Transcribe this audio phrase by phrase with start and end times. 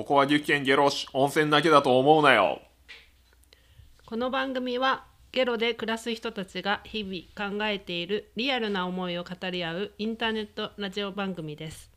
[0.00, 2.62] ここは岐阜県下呂市温泉だけだと思うなよ。
[4.06, 11.90] この番組はゲロで暮らす人たちが日々考えているリアルな思いを語り合うインターネットラジオ番組です。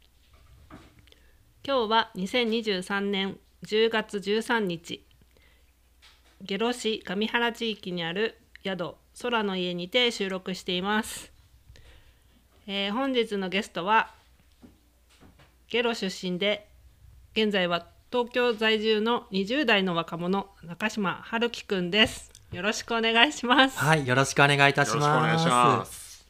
[1.65, 5.05] 今日は2023年10月13日
[6.41, 11.31] 下呂市上原地域にある宿空の家にて収録しています、
[12.67, 14.11] えー本日のゲストは
[15.69, 16.67] ゲロ出身で
[17.35, 22.31] 現在は東京在住の20代の若者中島春樹くんです。
[22.51, 23.79] よろしくお願いします。
[23.79, 25.09] はい、よろしくお願いいたしよろます。
[25.09, 26.27] しくお願いします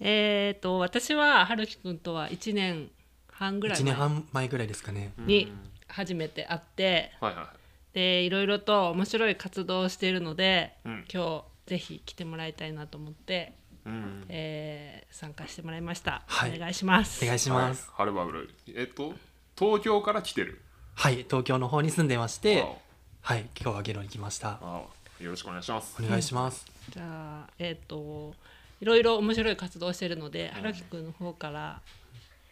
[0.00, 2.90] えー、と私は春樹くんとは1年
[3.30, 5.14] 半ぐらい一年前半前ぐらいですかね。
[5.16, 5.50] に
[5.88, 7.50] 初めて会ってはいは
[7.94, 11.04] いでいろいろと面白い活動をしているので、うん。
[11.10, 13.54] 今日ぜひ来てもらいたいなと思って、
[13.86, 14.26] うん。
[14.28, 16.54] えー参加してもらいました、はい。
[16.54, 17.24] お願いします。
[17.24, 17.88] お願いします。
[17.88, 19.14] はい、はるばるえっと
[19.58, 20.60] 東京から来てる
[20.94, 22.68] はい、東京の方に住んでましてわ、
[23.22, 24.58] はい、今日はゲロに来ました。
[25.20, 26.66] よろしくお願いしますお願いします。
[26.90, 28.34] じゃあえっ、と
[28.80, 31.80] いろいろ面白い活動をしているので春樹くんの方から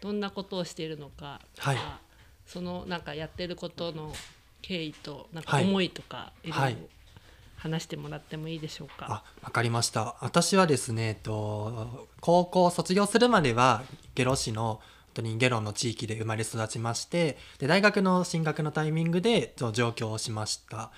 [0.01, 1.79] どんなことをしているのかとか、はい
[2.47, 4.13] そのなんかやってることの
[4.61, 6.77] 経緯となんかはい思いとか、い、ろはい
[7.57, 9.07] 話してもらってもいいでしょうか？
[9.09, 10.17] あ、わかりました。
[10.21, 13.83] 私はですね、えっと高校を卒業するまでは
[14.15, 14.81] ゲロ市の本
[15.15, 20.91] 当にゲロの地域で生まれ育ちまして、で大学の進学のタイミングで上京をしました。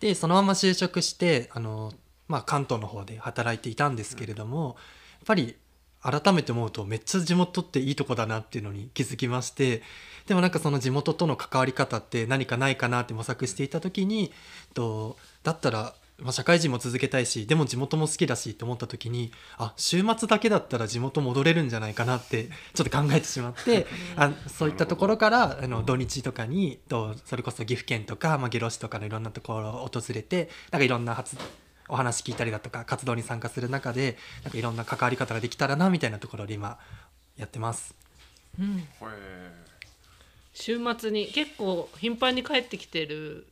[0.00, 1.92] でそのまま就職してあの
[2.28, 4.76] まあ関東の方で働いていたんですけれども、
[5.20, 5.56] やっぱり
[6.00, 9.82] 改めて思うとめっちゃ地元っていいとこだなっていうのに気づきまして
[10.26, 14.32] でもなんかその地元との関わり方って何かないかなって模索していた時に
[14.74, 31.36] とだったら、まあ、社会人も続けたいしでも地元も好きだしと思った時にあ週末だけだったら地元戻れるんじゃないかなってちょっと考えてしまってあそういったところからあの土日とかにとそれこそ岐阜県とか、まあ、下呂市とかのいろんなところを訪れてなんかいろんな発
[31.88, 36.78] お話聞いたりだとか活動に参加する中でなんかいろんな関わり方ができたらなみたいなところで今
[37.36, 37.94] やってます。
[38.58, 38.84] うん、へ
[40.52, 43.46] 週末に結構頻繁に帰ってきてる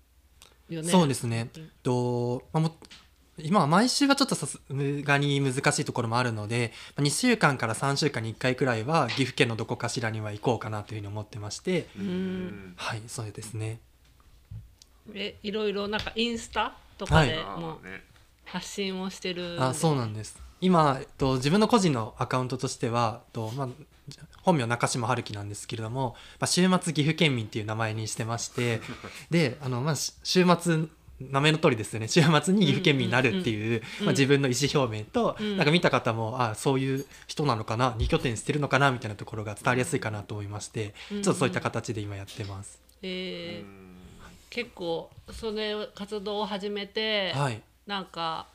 [0.68, 0.88] よね。
[0.88, 1.50] そうですね。
[1.82, 2.76] と、まあ、も
[3.38, 11.86] 今は毎週はちょっとさすがに難しいところもあるのでまあ2週間から3週間に1回くらいは岐阜県のどこかしらには行こうかなというふうに思ってまして。
[12.76, 13.80] はいそうですね。
[15.14, 17.78] えいろいろなんかインスタとかであも
[18.44, 20.40] 発信をしてる、あそうなんです。
[20.60, 23.68] 今、えっと、自分の個人のアカウントとしてはと、まあ、
[24.42, 28.80] 本名中島春樹なんですけれども、まあ、週末岐阜県民っていう名前にしてまして
[29.30, 30.84] であの、まあ、し週末
[31.20, 32.08] 名前の通りですよね。
[32.08, 35.56] 週末に岐阜県民になるっていう、うんまあ、自分の意思表明と、うん。
[35.56, 42.78] なんか見た方もあそういう人なのかな二拠点してるのかなみたいなところが伝わりやすいかなと思いまして、うんちょっとそういった形で今やってます。
[43.02, 43.96] えーうん
[44.48, 47.60] 結構それ活動を始めて、はい。
[47.86, 48.46] なんか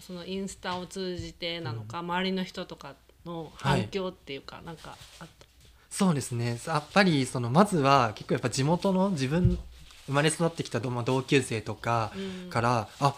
[0.00, 5.46] そのインスタを通じてなのか、周りの人とかの反響っていうか、なんかあった？
[5.90, 6.60] そうですね。
[6.66, 9.58] やっぱりそのまずは結構やっぱ地元の自分
[10.06, 12.50] 生まれ育ってきた同,、級生とかうん。
[12.50, 13.14] から「あ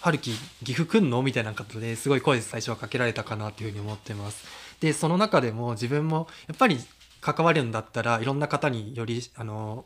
[0.00, 0.32] 春樹
[0.64, 4.44] 岐阜来んの?」みたいなことですごい声最初はかけられたかなというふうに思ってます。
[4.80, 6.78] でその中でも自分もやっぱり
[7.20, 9.84] 関わるんだったらいろんな方によりあの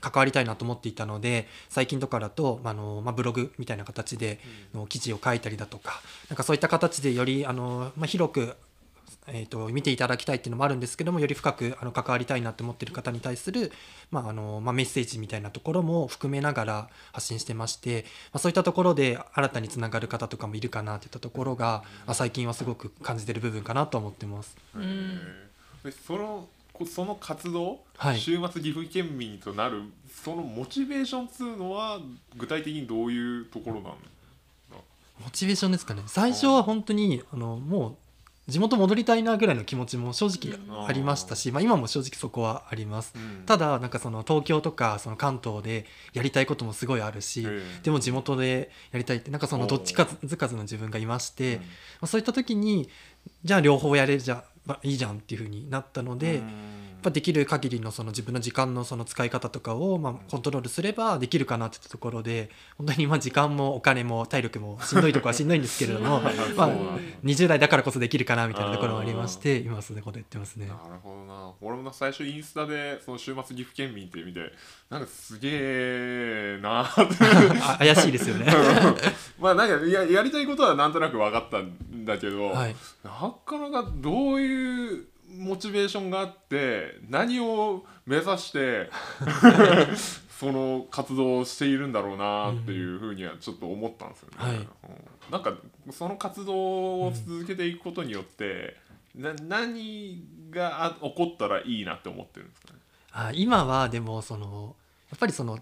[0.00, 4.40] 関わりたいなと思っていたので最近とかだと、まああのまあ、ブログみたいな形で
[4.72, 8.56] の記事を書いたりだとかなんかそういった形でよりあの、まあ、広く
[9.30, 13.72] えー、と見ていただきたいっていうのもあるんですけどもより深くあの関わりたいなと思ってる方に対する、
[14.10, 24.56] まああのまあ、メッセージみたいなところも含めながら発信してまして、まあ、そういったところで新たにつながる方とかもいるかなっていったところが、まあ、最近はすごく感じてる部分かなと思ってます。
[24.78, 25.18] ん。
[25.84, 28.20] でそのこその活動、はい。
[28.20, 29.82] 週末岐阜県民となる
[30.22, 31.98] そのモチベーションっつうのは
[32.36, 33.96] 具体的にどういうところなの
[35.20, 36.02] モチベーションですかね。
[36.06, 37.96] 最初は本当にあのもう
[38.48, 43.12] 地元戻りたいなぐらいの気持ちも正直ありましたし、まあ、今も正直そこはあります。
[43.14, 43.44] うん。
[43.44, 45.84] ただなんかその東京とかその関東で
[46.14, 51.60] やりたいこともすごいあるし、ええでも地元でやりたいってなんかそのどっちかずかずの自分がいまして、うん。
[51.60, 51.66] ま
[52.02, 52.88] あ、そういった時に
[53.44, 56.40] じゃあ両方やれじゃまあいいじゃんっていう風になったので、や
[56.98, 70.66] っぱできる限りのその自分の時間のその使い方とかをまあコントロールすればできるかなってところで本当にまあ時間もお金も体力もしんどいところはしんどいんですけれどもまあ そうなんだ20代だからこそできるかなみたいなところもありまして今はそういうことやってますね。
[70.66, 70.72] な。
[70.72, 71.52] るほどな。
[71.60, 74.52] 俺も最初インスタでその週末岐阜県民って見て
[74.90, 77.00] なんかすげえなって。
[77.62, 78.46] あ怪しいですよね。
[79.38, 82.76] まあなんかややりたいことはなんとなく分かったんだけど、はい。
[83.04, 88.90] なかなかどういうモチベーションがあって何を目指して
[90.30, 94.36] その活動をしているんだろうなっていうふうにはちょっと思ったんですよね。
[94.38, 94.66] はいうん
[95.30, 95.52] なんか
[95.90, 98.76] その活動を続けていくことによって、
[99.14, 102.78] な何があ起こったらいいなって思ってるんですかね？
[103.12, 104.74] あ今はでもその
[105.10, 105.60] やっぱりその例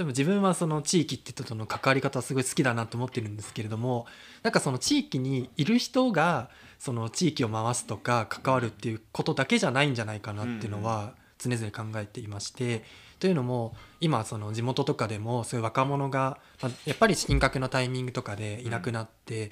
[0.00, 4.06] えば自分はその地域って人との関わり方はすごい好きだなと思ってるんですけれども
[4.42, 6.48] なんかその地域にいる人が
[6.82, 12.82] その地域を回すとか関わるっていうことだけじゃないんじゃないかなっていうのは常々考えていまして。
[13.20, 19.48] というのも今その地元とかでもそういう若者が、まあ、やっぱり進学のタイミングとかでいなくなって、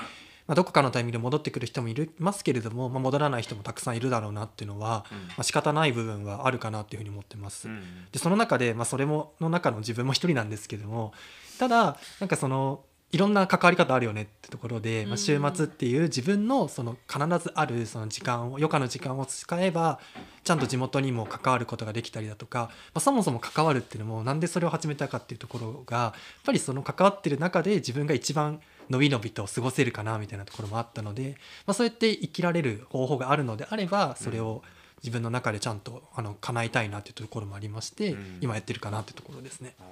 [0.49, 7.69] まあ、どこかのタイミングで戻ってくる人もいるますけれども、まあ、戻らない人もたくさんいるだろうなっていうのは、まあ、仕方ない部分はあるかなっていうふうに思ってます。
[7.69, 7.81] うん
[8.11, 11.13] でその中で、まあ、それもの中の自分も一人なんですけども
[11.61, 19.99] ただなんかそのいろんな関わり方あるよねってところで、まあ、週末っていう自分のその必ずあるその時間を余暇の時間を使えば
[20.45, 26.13] ちゃんと地元にも関わることができたりだとか、まあ、そもそも関わるっていうのもなんでそれを始めたかっていうところがやっ
[26.45, 31.37] ぱりその関わってる中で自分が一番のびのびと過ごせるかなみたいなところもあったので、
[31.67, 34.63] まあ、そうやって生きられる方法があるのであればそれを
[35.03, 39.75] 自分の中でちゃんとあの叶えたいなっていうところもありまして、うん今やってるかなっていうところですね。
[39.79, 39.91] なる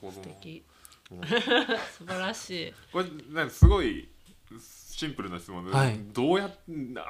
[0.00, 0.81] ほどな。
[1.98, 2.74] 素晴らしい。
[2.92, 4.08] これなんかすごい
[4.60, 5.98] シンプルな質問で、はい。
[6.12, 6.58] どうやっ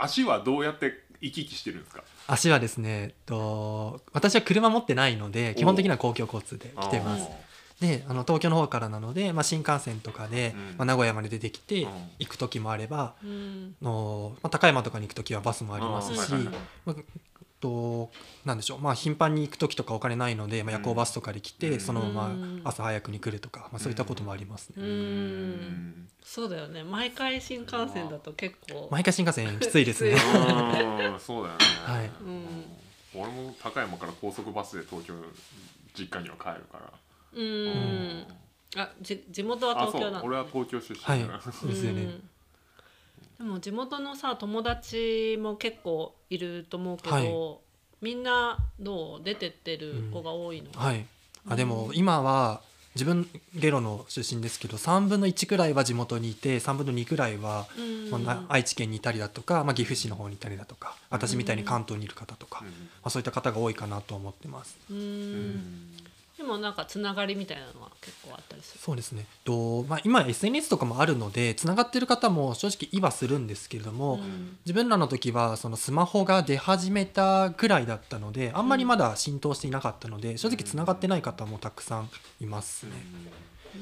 [0.01, 2.03] 足はどうやって行き来してるんですか？
[2.27, 7.29] 足はですね、えっと、私は車持ってないので基本的には公共交通で来てます。
[7.81, 10.77] であの東京の方からなので、まあ、新幹線とかで、うん。
[10.79, 12.11] まあ、名古屋まで出てきてうん。
[12.21, 13.75] 行く時もあれば、うん。
[13.83, 16.33] のまあ、高山とかに行く時はバスもありますし、
[17.63, 18.11] と
[18.45, 18.79] なんでしょう。
[18.81, 21.81] まあ頻繁に行く時とかお金ないので、まあ、夜行バスとかで来て、うん。
[21.81, 22.61] そのまうん。
[22.63, 24.83] ま朝早くに来るとか、まあ、そういったこともありますね。
[24.83, 24.87] う
[26.25, 26.83] そうだよね。
[26.83, 28.89] 毎回新幹線だと結構。
[28.91, 30.17] 毎回新幹線きついですね。
[30.19, 32.11] そうだよね、はい。
[32.21, 32.65] うん。
[33.15, 35.15] 俺も高山から高速バスで東京
[35.95, 36.93] 実家には帰るから。
[37.35, 38.27] うん。
[38.77, 40.21] あじ地元はあ東京なの？
[40.21, 40.29] そう。
[40.29, 42.03] 俺は東京出身はいだから、そうですよね。
[42.03, 42.29] うん
[43.43, 47.59] でも地元のさ友達も結構いると思うけど、はい。
[48.01, 51.07] みんなどう出てってる子が多いの、はい、
[51.49, 52.61] あでも今は
[52.97, 58.11] 自分ゲロの出身ですけど3分の1くらいは地元にいて3分の2くらいは、うん。
[58.11, 62.69] まあな愛知県にいたりだとか、まあ、岐阜市の方にいたりだとか私みたいに関東にいる方とか、ま
[63.05, 64.79] あ、そういった方が多いかなと思ってます。
[64.89, 64.99] うん。
[64.99, 66.02] うん
[66.43, 68.81] でもなんかつながりみたいなのは結構あったりする。
[68.81, 69.27] そうですね。
[69.45, 74.59] と、まあ、今 SNS とかもあるのでつながってる方も正直いはするんですけれども、うん。
[74.67, 82.11] 自分らの時はそのスマホが出始めたぐらいだったのであんまりまだ浸透していなかったので正直つながってない方もたくさん
[82.41, 82.93] いますね。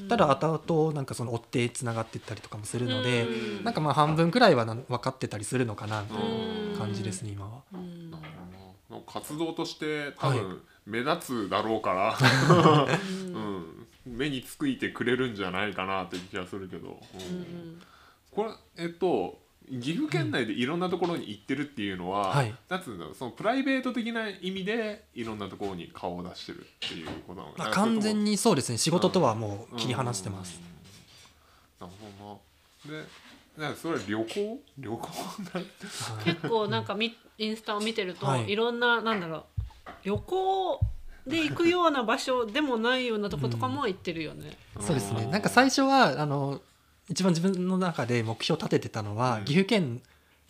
[0.07, 3.63] ただ後々なんかその追ってつながっていったりとかもするので、うん。
[3.63, 6.17] なんかまあ半分くらいはな分かってたりするのかなみたい
[6.75, 7.63] う感じですね今は。
[9.07, 12.17] 活動として多はい分目立つだろうから、
[13.27, 16.91] うん、目につくいてくれるんじゃないかなっていう気がするけど、うん。
[16.91, 16.95] う
[17.39, 17.81] ん
[18.31, 19.39] これえっと
[19.69, 22.53] 岐阜県内でいろんなところに行ってるっていうのは、はい。
[22.67, 28.77] なんつうんだろうそのプライベート的な意味でいろんなところに顔を出してるっていうことなのかまあ、な完全ににそうですね。
[28.77, 30.59] 仕事とはもう切り離してます。
[31.79, 32.41] なるほ
[32.85, 33.01] どな。
[33.01, 33.07] で
[33.57, 34.61] なんかそれは旅行？
[34.77, 35.09] 旅行？
[35.53, 35.65] な ん
[36.23, 38.49] 結構なんかみインスタを見てると、はい。
[38.49, 39.50] い、ろんななんだろう
[40.03, 40.79] 旅行
[41.27, 44.57] で行くような場所でもないようなとことかも行ってるよね。
[44.79, 45.27] そうですね。
[45.27, 46.61] なんか最初はあの
[47.09, 49.45] 一番自分の中で目標を立ててたのは、うん。
[49.45, 50.01] 岐阜県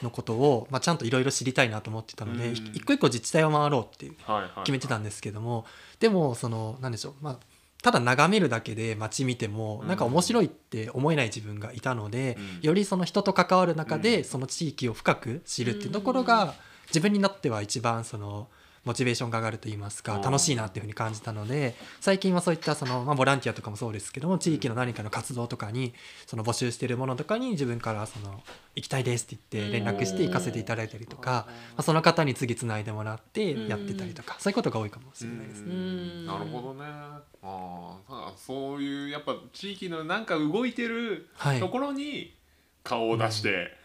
[0.01, 2.55] のことを、まあ、ちゃんといろいろ知りたいなと思ってたので、うん。
[2.55, 5.65] い一個一個自治体を回ろうっていうはいはい決めてたんですけども、
[6.00, 7.39] でもそのなんでしょうまあ
[7.81, 9.88] ただ眺めるだけで街見てもうん。
[9.88, 12.60] なんか面白いって思えない自分がいたので、うん。
[12.62, 14.24] よりその人と関わる中でうん。
[14.24, 16.53] その地域を深く知るっていうところが
[16.88, 18.48] 自分になっては一番その
[18.83, 25.93] モチベーションが上がると言いますかうん楽しいなっていうふうに感じたので最近はそういったその、まあ、ボランティアとかもそうですけども地域の何かの活動とかに
[26.25, 28.41] その募集しているものとかに自分からその
[28.75, 35.73] 行きたいですって言って連絡して行かせていただいたりとか、まあ、その方に次つないでもらってやってたりとかそういうことが多いかもしれないですね。
[35.73, 36.25] うん。
[36.25, 36.85] なるほどね。
[36.85, 41.59] ああだそういうやっぱ地域のなんか動いてるはい。
[41.59, 42.35] ところに
[42.83, 43.75] 顔を出して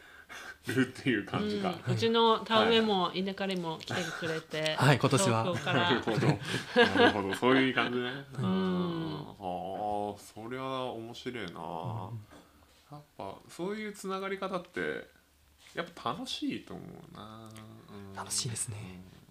[0.73, 1.95] るっていう感じか、うん。
[1.95, 4.99] うちの田植えも稲刈りも来てくれて、はい。
[4.99, 5.45] 今年は。
[5.45, 5.83] 東京から。
[5.83, 6.27] なるほど。
[6.97, 7.35] なるほど。
[7.35, 8.11] そういう感じね。
[8.39, 9.27] うん。
[9.39, 12.11] ああそりゃ面白いな、
[12.93, 15.07] やっぱそういうつながり方って
[15.75, 17.51] やっぱ楽しいと思うな、
[18.11, 18.15] うん。
[18.15, 18.77] 楽しいですね。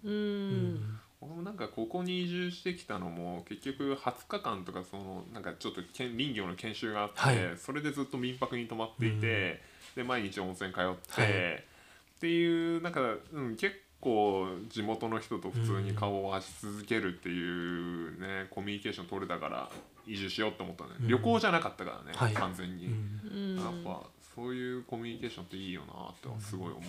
[0.04, 0.12] うん。
[0.12, 1.00] うん。
[1.20, 7.36] 俺もなんかここに移住してきたのも結局20日間とかそのなんかちょっとけん林業の研修があって、はい。
[7.56, 9.62] それでずっと民泊に泊まっていて、
[9.96, 11.30] で毎日温泉通って、はい。
[11.56, 13.00] っていうなんか、
[13.32, 19.70] うん、結構地元の人と普通に顔を合わし続けるっていうね、コミュニケーション取れたから
[20.06, 21.08] 移住しようって思ったね、うん。
[21.08, 22.34] 旅行じゃなかったからね、はい。
[22.34, 23.20] 完全に、うん。
[23.32, 24.02] うんやっぱ
[24.34, 26.82] そういうコミュニケーションっていいよなってすごい思う、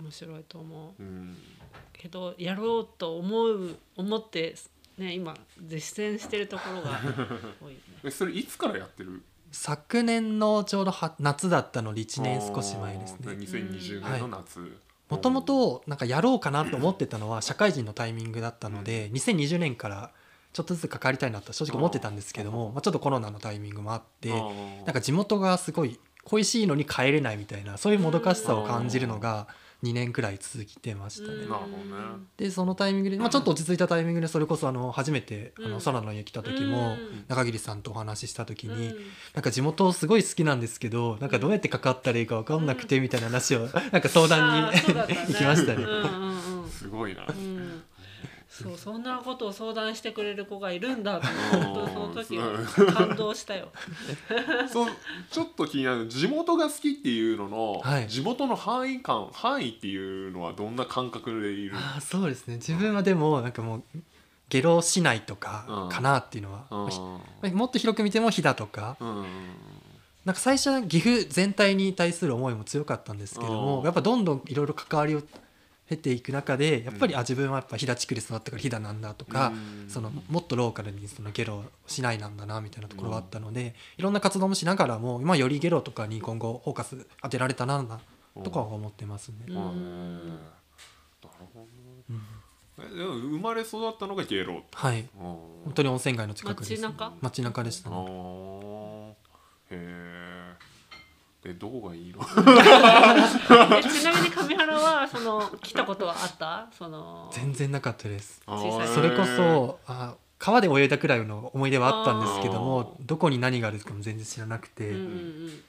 [0.00, 1.02] 面白いと思う。
[1.02, 1.08] うん。
[1.08, 1.36] うん
[1.92, 3.76] けどやろうと思う。
[3.96, 4.54] 思って
[4.98, 7.00] ね今実践してるところが
[7.60, 7.72] 多い。
[7.72, 9.22] ね えそれいつからやってる？
[9.56, 13.32] 昨年のちょうどは夏だったので1年少し前ですね。
[13.32, 14.60] 2020年の夏、
[15.08, 20.10] もともとなんかやろうかなと思ってたのは社会人のタイミングだったので2020年から
[20.52, 24.38] ちょっとずつ関わりたいなと正直思ってたんですけどもまあ、ちょっとコロナのタイミングもあってな
[24.82, 29.48] んか地元がすごい恋しいのに帰れないみたいなそういうもどかしさを感じるのが
[29.82, 31.38] 2年くらい続いてましたね。
[31.44, 31.50] うん。
[31.50, 31.76] なるほど
[32.16, 32.24] ね。
[32.36, 35.70] でそのタイミングで、まあ、ちょっと落ち着いたタイミングでそれこそあの初めてあうん。
[35.72, 37.24] の空の家来た時もうん。
[37.28, 38.96] 中桐さんとお話しした時にうん。
[39.34, 45.84] なんか地元すごい好きなんですけどなんかどうやって関わったらいいか分かんなくてみたいな話をなんか相談に行きましたね。
[46.70, 47.26] すごいな。
[47.28, 47.82] うん
[48.62, 51.20] そうそんなことを相談してくれる子がいるんだ。
[51.20, 53.68] と思ってその時は感動したよ。
[54.72, 54.92] そう
[55.30, 58.08] ちょっと気になる地元が好きっていうのの、はい。
[58.08, 61.76] 地元の範囲感範囲っていうのはどんな感覚でいる？
[61.76, 62.56] あーそうですね。
[62.56, 63.82] 自分はでもなんかもう
[64.48, 66.78] 下呂市内とかかなっていうのは、うん。
[66.86, 66.90] ま
[67.42, 68.96] あひもっと広く見ても飛騨とか。
[69.00, 69.26] うん。
[70.24, 73.84] なんか最初は岐阜全体に対する思いも強かったんですけどもうん。
[73.84, 75.22] やっぱどんどんいろいろ関わりを
[75.88, 79.88] 経ていく中でやっぱり、うんあ自分はやっぱ飛騨地区で育ったから飛騨なんだとか、うん。
[79.88, 88.00] そのもっとローカルにそのゲロ市内なんだなみたいなところがあったので、いろんな活動もしながらも、まあ、よりゲロとかに今後フォーカス当てられたな
[88.42, 89.36] とかは思ってますね。
[89.46, 89.70] なるほど
[92.78, 94.62] でも生まれ育ったのがゲロ。
[94.74, 95.00] はい。
[95.00, 95.06] うん
[95.66, 97.12] 本当に温泉街の近くです街中？
[97.20, 99.10] 街中でしたあねー。
[99.10, 99.14] へ
[99.70, 100.35] え
[101.46, 102.20] でどこがいいの？
[103.78, 106.68] えちなみに上原はその来たことはあった？
[106.76, 108.40] その全然なかったです。
[108.46, 108.88] 小さい。
[108.88, 115.62] それこそあ川で泳いだくらいの思い出はあったんですけどもどこに何があるかも全然知らなくて、うんうん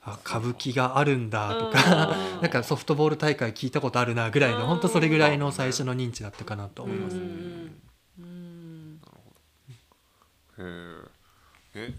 [0.00, 1.72] あ歌舞伎があるんだとうん。
[1.72, 7.80] か なんかソフトボール大会聞いたことあるなぐらいの本当それぐらいの最初の認知だったかなと思います、うん
[10.56, 11.08] うん
[11.74, 11.92] え？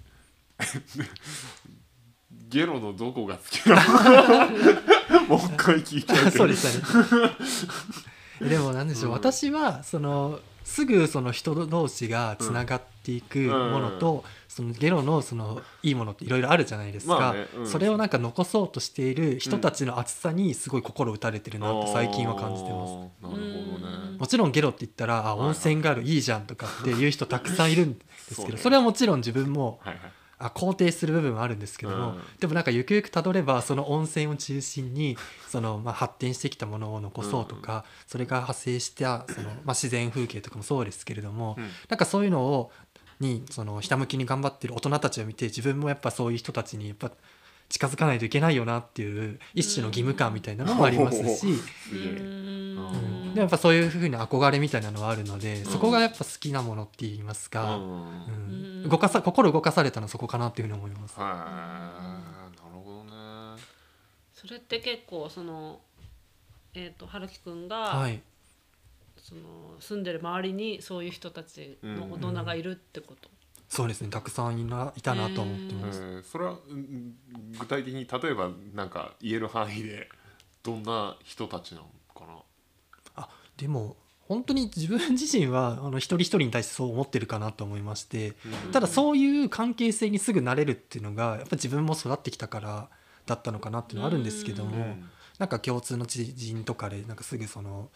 [2.50, 3.75] ゲロのどこが好きな
[5.10, 5.29] の？
[5.29, 9.13] もう一回聞いてそうでしたねでもなんでしょう、うん。
[9.13, 17.68] 私はそのすぐその人同士がつながっていくものと、そのゲロのそのいいものっていろいろあるじゃないですか、まあねうん。
[17.68, 22.91] それをなんか残そうとしている人たちの厚さにすごい心打たれてるなって最近は感じてます。
[22.94, 24.18] なるほどね。
[24.20, 32.19] もちろんゲロって言ったらあ温泉があるいいじゃんとかっていう人たくさんいるんですけどそれはもちろん自分もはいはいあ肯定する部分はあるんですけども、うん。
[32.39, 35.17] でもなんかゆくゆくたどればその温泉を中心に
[35.48, 41.69] その、まあ、発展してきたものを残そうとか、それが派生したその、まあ、自然風景とかもそうですけれども、うん。
[41.89, 42.72] なんかそういうのを
[43.19, 47.12] にそのひたむきに頑張ってる大人たちを見て自分もやっぱそういう人たちにやっぱ
[47.69, 51.47] 近づかないといけないよなっていう一種の義務感みたいなのもありますし。
[53.29, 57.83] でもやっぱそういうふうに憧れみたいなのはあるので、そこがやっぱ好きなものって言いますか、うん。
[57.83, 58.83] うん。
[58.83, 61.19] うん動かさ心動かされたのはそこかなっていうふうに思います。
[61.19, 63.61] はいなるほどね。
[64.33, 65.81] それって結構その
[66.73, 68.21] えっ、と春樹くんが、はい、
[69.17, 69.41] その
[69.79, 73.29] 住んでる周りにそういう人たちの大人がいるってこと？
[73.69, 76.01] そうですねたくさんいないたなと思ってえます。
[76.01, 77.13] ーそれはうん
[77.57, 80.09] 具体的に例えばなんか言える範囲で
[80.63, 82.33] どんな人たちなのかな？
[83.15, 83.95] あでも
[84.27, 88.33] 本当に自分自身はあの一人一人に対してそう思ってるかなと思いまして
[88.71, 92.89] ただそういう関係性にすぐなれるっていうのがやっぱ自分も育ってきたから
[93.25, 95.09] だったのかなっていうのはあるんですけども、うん。
[95.38, 97.89] なんか共通の知人とかでなんかすぐその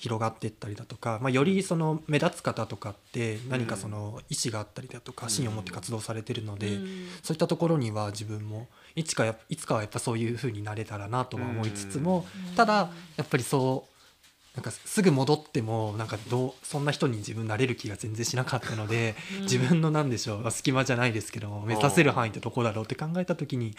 [0.00, 5.30] 広がっていったりだとか、まあ、よりその目立つ方とかって何かその意思があったりだとかうん。
[5.30, 6.84] 芯を持って活動されてるので、うん。
[7.22, 8.66] そういったところには自分も
[8.96, 12.26] いつかやいつかはやっぱそういう風になれたらなとは思いつつも、
[12.56, 19.44] ただやっぱりそうなんかすぐ戻ってもなんかどうそんな人に自分なれる気が全然しなかったので、うん。
[19.44, 23.76] 自分のなんでしょう隙間じゃないですけども目指せる範囲ってどこだろうって考えた時に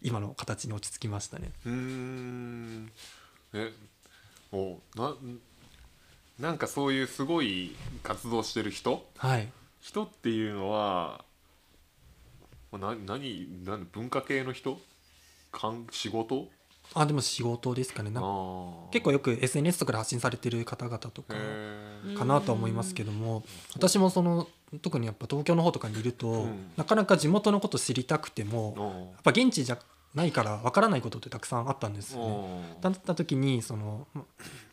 [0.00, 1.50] 今の形に落ち着きましたね。
[1.66, 2.92] うーん。
[3.52, 3.72] え
[4.52, 5.14] おな
[6.40, 9.06] なんかそういうすごい活動してる人？
[9.18, 9.48] はい。
[9.80, 11.24] 人っていうのは
[12.72, 14.80] まあな何何文化系の人？
[15.52, 16.48] かん仕事？
[16.94, 18.10] あでも仕事ですかね。
[18.10, 18.28] なんか
[18.90, 23.44] 結構よく SNS とかで発信されてる方々とかへかなとは思いますけども
[23.74, 24.48] 私もその
[24.82, 26.70] 特にやっぱ東京の方とかにいると、うん。
[26.76, 29.78] なかなか地元のこと知りたくてもーやっぱ現地じゃ
[30.14, 32.74] ないからわからないことってたくさんあったんですよね。
[32.74, 34.22] うんだった時にその、ま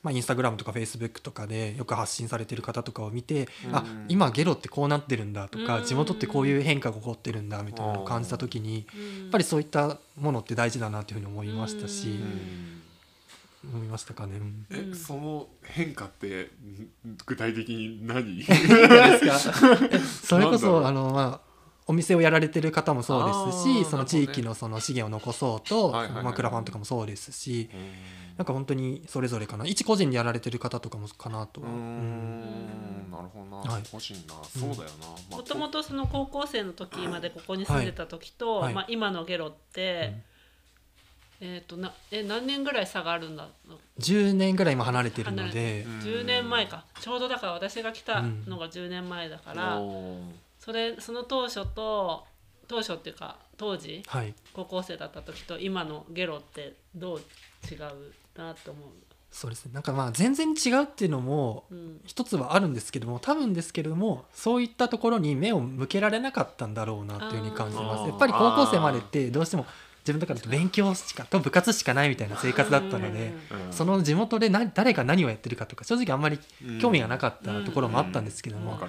[0.01, 4.05] まあ、インスタグラムとかフェイスブックとかでよく発信されてる方とかを見て、あうん。
[4.07, 5.85] 今ゲロってこうなってるんだとか、うん。
[5.85, 12.19] 地元ってこういう変化が起こってるんだみたいなのを感じた時に、ややっぱりそういったものって大事だなというふうに思いましたし、
[13.63, 14.37] 思いましたかね。
[14.37, 14.65] うん。
[14.71, 16.47] え、うんその変化ってん
[17.25, 18.37] 具体的に何？
[18.37, 18.43] で
[19.19, 19.37] すか
[20.23, 21.46] それこそうあのまあ
[21.87, 28.17] お店をやられてる方もそうですあしーその地域のその資源を残そうと、はいまあ、クラファンとかもそうですしうん。
[28.37, 29.65] なんか本当にそれぞれかな。
[29.65, 33.07] 一個人でやられてる方とかもかなとうーは、うん。
[33.07, 33.83] んなるほどな、はい。
[33.91, 34.35] 欲しいな。
[34.43, 38.73] そうだよな、まあもともとその高校生の時までここに住んでた時と、はい。
[38.75, 40.13] まあ、今のゲロって、
[41.41, 43.47] えっ、となえ何年ぐらい差があるんだ
[43.99, 50.21] ？10年ぐらい今離れてるのでうん10年前かちょうどだから私が来たのが10年前だから、おー
[50.67, 52.25] それその当初と
[52.67, 54.33] 当初っていうか当時はい。
[54.53, 57.79] 高校生だった時と今のゲロってどう違う
[58.37, 58.81] なと思
[59.31, 59.71] そうですね。
[59.73, 61.75] なんかまあ全然違うっていうのもう。
[61.75, 62.01] うん。
[62.05, 68.09] 一つはあるんですけども多分ですけれどもそういったところに目を向けられなかったんだろうなっていうふうに感じます。
[68.09, 69.65] やっぱり高校生までってどうしても
[70.07, 73.73] 自分とかだと勉強しかと部活しかないみたいな生活だったのでうん。
[73.73, 76.39] その地元で何誰が何をやってるかとか正直あんまり
[76.79, 78.79] 興味がなかったところもあったんですけども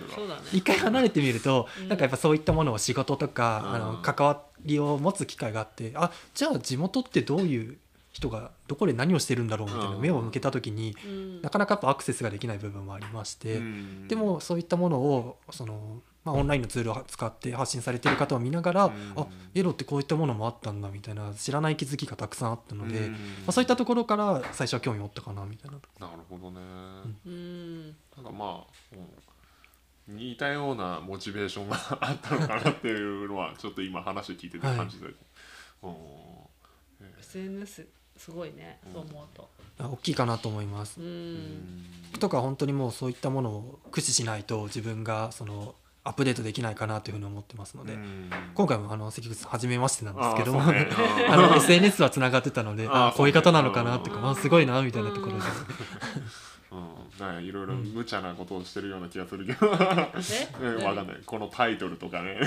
[0.53, 1.89] 一回離れてみるとうん。
[1.89, 3.75] なんかやっぱそういったものを仕事とかうん。
[3.75, 7.79] あの関わりを持つ機会があってあじゃあ地元ってどういう
[8.13, 10.01] 人がどこで何をしてるんだろうみたいなうん。
[10.01, 11.43] 目を向けた時にうん。
[11.43, 13.57] なかなかやっぱアクセスができない部分もありまして。
[13.57, 14.09] うん。
[14.09, 19.13] でもそういったものをその、まあ、オンラインのツールを使って発信されている方を見ながら、うん。
[19.17, 23.13] あエロってこういったものもあったんだみたいな知らない気づきがたくさんあったので、うん。
[23.13, 25.79] まあ、そういったところから最初は興味を持ったかなみたいな。
[26.07, 26.61] なるほどね、
[27.27, 27.87] うん。
[27.87, 28.75] なんかまあ、
[30.09, 30.17] うん。
[30.17, 35.07] 似たようなモチベーションがあったのかなっていうのはちょっと今話聞いてて感じて、
[35.83, 35.95] うん。
[37.21, 39.49] SNS すごいねそう思うと。
[39.79, 41.01] あ大きいかなと思います。
[41.01, 41.05] う。
[41.05, 41.85] ん。
[42.19, 45.75] とか本当にもうそういったものを駆使しないと自分がその
[46.09, 48.31] アップデートできないかなというふうに思ってますので、うん。
[48.55, 50.89] 今回もあの関口さん初めましてなんですけども、あね。
[51.29, 55.39] あの SNS はつながってたのでああこういう方なのかなってか、あすごいなみたいなところで、
[56.71, 56.81] うん。
[57.19, 59.79] なんかいろいろ無茶なことをしてるような気がするけど、ね、
[60.63, 61.17] えわかんない。
[61.25, 62.39] このタイトルとかね。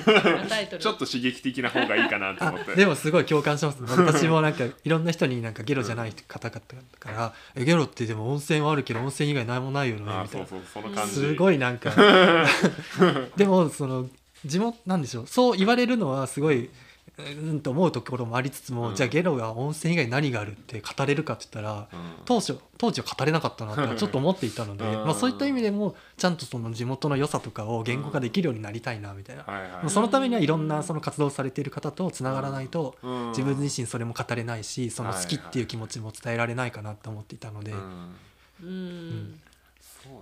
[0.48, 0.82] タイトル。
[0.84, 2.74] ちょっと刺激的な方がいいかなと思って。
[2.74, 3.82] あでもすごい共感します。
[3.84, 6.62] 私もなんかいろんな人になんかゲロじゃない方々
[7.00, 10.22] から「えゲロってでも温泉はあるけど温泉以外何もないよね」みたいな。
[10.24, 11.14] あそうそうその感じ。
[11.16, 11.92] すごいなんか。
[13.36, 14.10] でもその
[14.46, 15.28] 地元なんでしょう。
[15.28, 16.70] そう言われるのはすごい
[17.18, 18.96] うんと思うところもありつつも、うん。
[18.96, 22.14] じゃあゲロが温泉以外何があるって語れるかって言ったら、うん。
[22.26, 25.06] 当初当時は語れなかったなってちょっと思っていたので、うん。
[25.06, 29.72] まあ、そういった意味でもちゃんとその地元の良さとかを言語化できるようになりたいなみたいな、はいはい。
[29.72, 33.30] まあそのためにはいろんなその活動をされている方とつながらないと、うん。
[33.30, 38.16] 自分自身それも語れないしその好きっていう気持ちも伝えられないかなと思っていたので、うん。
[38.64, 39.40] うん。
[39.82, 40.22] そうだよ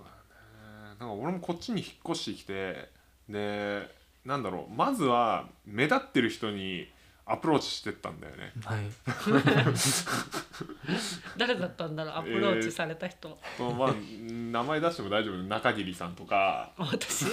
[0.98, 2.88] なんか俺もこっちに引っ越してきて
[3.28, 6.88] でなんだろうまずは目立ってる人に
[7.30, 8.52] アプローチしてったんだよね。
[8.64, 8.80] はい、
[11.38, 13.94] 誰だったんだろうアプローチされた人、とまあ
[14.28, 15.36] 名前出しても大丈夫。
[15.44, 16.72] 中桐さんとか。
[16.76, 17.26] 私。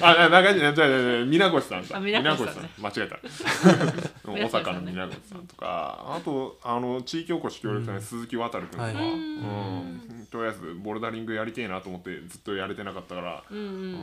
[0.00, 1.96] あ中桐じゃじゃじゃ皆越さんか。
[1.96, 2.70] あ皆越さんね。
[2.78, 3.18] 間違えた。
[4.30, 6.04] 大阪の皆越さんとか。
[6.06, 8.94] あとあの地域おこし協力隊の鈴木渡君とか、はい。
[8.94, 10.28] うん。
[10.30, 13.64] とりあえずボルダリングやりてえなと思ってずっとやれてなかったから、うんうん。
[13.64, 14.00] うん。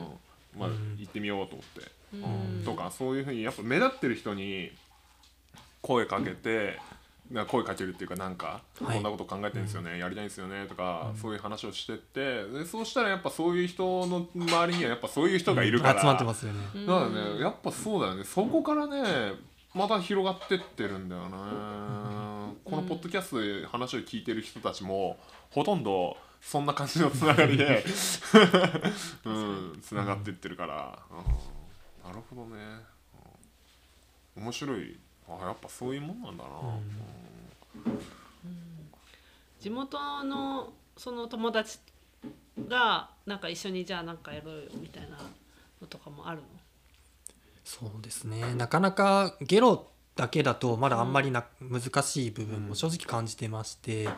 [0.57, 0.97] まあうん。
[0.99, 1.89] 行ってみようと思って。
[2.13, 2.63] うん。
[2.63, 4.71] とかそういうふうにやっぱ目立ってる人に
[5.81, 6.79] 声かけて、
[7.31, 8.93] な声かけるっていうかなんか、はい。
[8.95, 16.59] こんなこと考えてるんですよね、やりたいんですよねとか、そういう話をしてってでそうしたらやっぱそういう人の周りにはやっぱそういう人がいるから、集まってますよね。
[16.75, 18.23] うんだからねやっぱそうだよね。
[18.23, 19.33] そこからね
[19.75, 21.29] また広がってってるんだよね、
[22.65, 25.17] このポッドキャストで話を聞いてる人たちも
[25.51, 27.83] ほとんどそんな感じのつながりで
[29.25, 31.58] うんつながってってるから、うん
[32.03, 32.57] なるほどね、
[34.37, 34.43] うん。
[34.43, 34.99] 面白い。
[35.27, 36.49] あやっぱそういうもんなんだな、
[39.59, 41.77] 地元のその友達
[42.67, 45.17] がなんか一緒にじゃあなんかやろうよみたいな
[45.79, 46.43] のとかもあるの？
[47.63, 48.55] そうですね。
[48.55, 54.09] なかなかゲロだけだとまだあんまりな、難しい部分も正直感じてまして、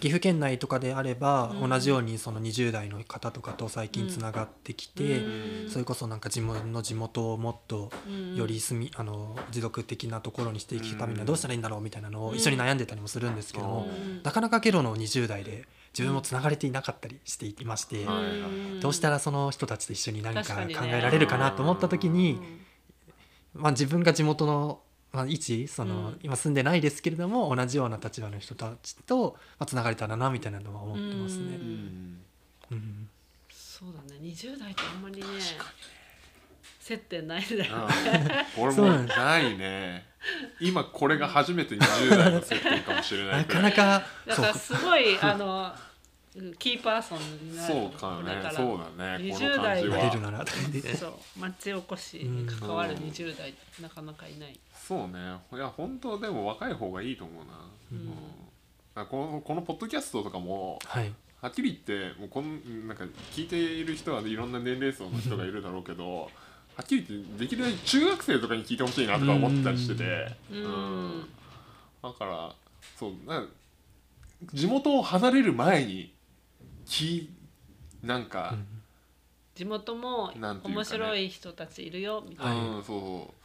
[0.00, 1.70] 岐阜県内とかであれば、うん。
[1.70, 5.70] 同じようにその20代の方とかと最近つながってきて、うん。
[5.70, 8.34] それこそなんか自分の地元をもっとうん。
[8.36, 12.36] より住みあの持続的なところにしていくためにはどうしたらいいんだろうみたいなのをうん。
[12.36, 14.22] 一緒に悩んでたりもするんですけども、うん。
[14.22, 18.06] なかなかゲロの20代で自分もつながれていなかったりしていまして、
[18.80, 22.60] どうしたらその人たちと一緒に何か考えられるかなと思った時に、うん。
[23.62, 24.80] まあ、自分が地元の、
[25.12, 26.20] まあ、位置その、うん。
[26.22, 31.56] 今住んでないですけれども同じような立場の人たちと、まあ、つながれたらなみたいなのは思ってますね。
[31.56, 32.20] ううん。
[32.70, 33.08] うん。
[33.50, 34.20] そうだね。
[34.22, 35.26] 20代ってあんまりね
[36.78, 37.74] 接点ないんだよ
[38.56, 40.06] 俺もそうなんでないね。
[40.60, 43.72] 今これが初めて20代の接点かもしれないなくらい。
[43.72, 44.76] かなかだからそう。
[44.78, 45.72] すごいあの
[46.58, 48.34] キーパーソンになるそうかね。
[48.34, 49.30] だからそうだね。
[49.32, 50.44] この20感じ代はなれるなら。
[50.44, 55.36] と思ってそう町おこしに関わる20代なかなかいない、そうね。
[55.52, 57.52] いや本当でも若い方がいいと思うな、
[57.92, 58.12] うん。
[58.96, 61.12] あこのこのポッドキャストとかもはい。
[61.40, 66.28] はっきり言ってもうこんなんか聞いている人はいろんな年齢層の人がいるだろうけどは
[66.82, 70.36] っきり言ってできるだけ中学生とかに聞いてほしいなとか思ってたりしてて。
[70.50, 71.24] うん。
[72.02, 72.52] だから
[72.98, 73.52] そうなんか
[74.52, 76.12] 地元を離れる前に
[76.84, 77.30] き
[78.02, 78.56] なんか、
[79.54, 80.74] 地元もなんていうかね。
[80.74, 83.39] 面白い人たちいるよみたいな、はいうんそう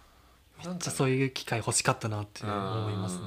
[0.64, 3.24] なんかじゃあそういう機会欲しかったなって思いますね。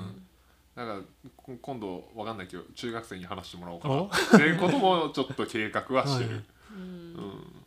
[0.75, 3.95] なんかこ今度わかんないけど中学生に話してもらおうかな。
[3.95, 4.07] お？
[4.07, 6.81] っていうこともちょっと計画はしてる、はいうん。
[6.81, 7.65] うん。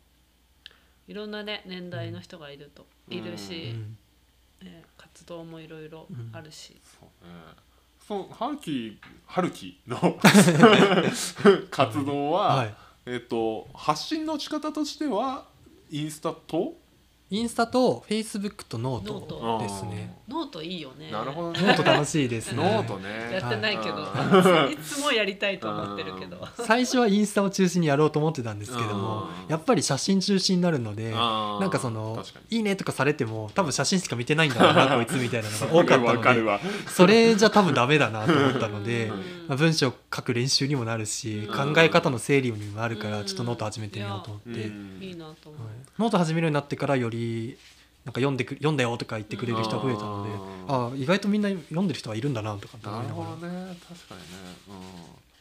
[1.08, 3.96] いろんなね年代の人がいると、いるうし、ん。
[4.62, 7.34] ね活動もいろいろあるし、そうね。
[8.08, 10.18] そう春樹春樹の
[11.70, 12.74] 活動は、はい。
[13.04, 15.46] えっ、と発信の仕方としては
[15.90, 16.74] インスタと
[17.32, 19.36] インスタとフェイスブックとノー note。
[19.36, 20.14] トですね。
[20.28, 21.10] ノートいいよね。
[21.10, 21.60] なるほどね。
[21.62, 22.62] ノート楽しいですね。
[22.62, 23.08] ノートね。
[23.32, 26.46] やってないけど、はいつもやりたいと思ってるけど。
[26.62, 29.50] 最初はインスタを中心にやろうと思ってたんですけどもうん。
[29.50, 32.58] やっぱり写真中心になるのでなんかその確か「に。
[32.58, 41.74] いいね」とかされても多分写真しか見てないんだろうなこいつみたいなのが多かったので それじゃ多分ダメだなと思ったのでうんまあ文章を書く練習にもなるしうん。
[41.74, 43.12] 考え方の整理にもなるかうん。
[43.12, 44.50] らちょっとノート始めてみようと思って。
[44.50, 44.98] うん。
[45.00, 47.58] いいなと思う、はいノート始めるようになってからより
[48.04, 52.88] なんか読んでく読んだよとか言ってくれる人が増えたのでうんああ意外とみんな読んでる人はいるんだなとかって。
[52.88, 53.76] 思ないね。
[53.88, 54.36] 確かにね、
[54.68, 54.76] うん、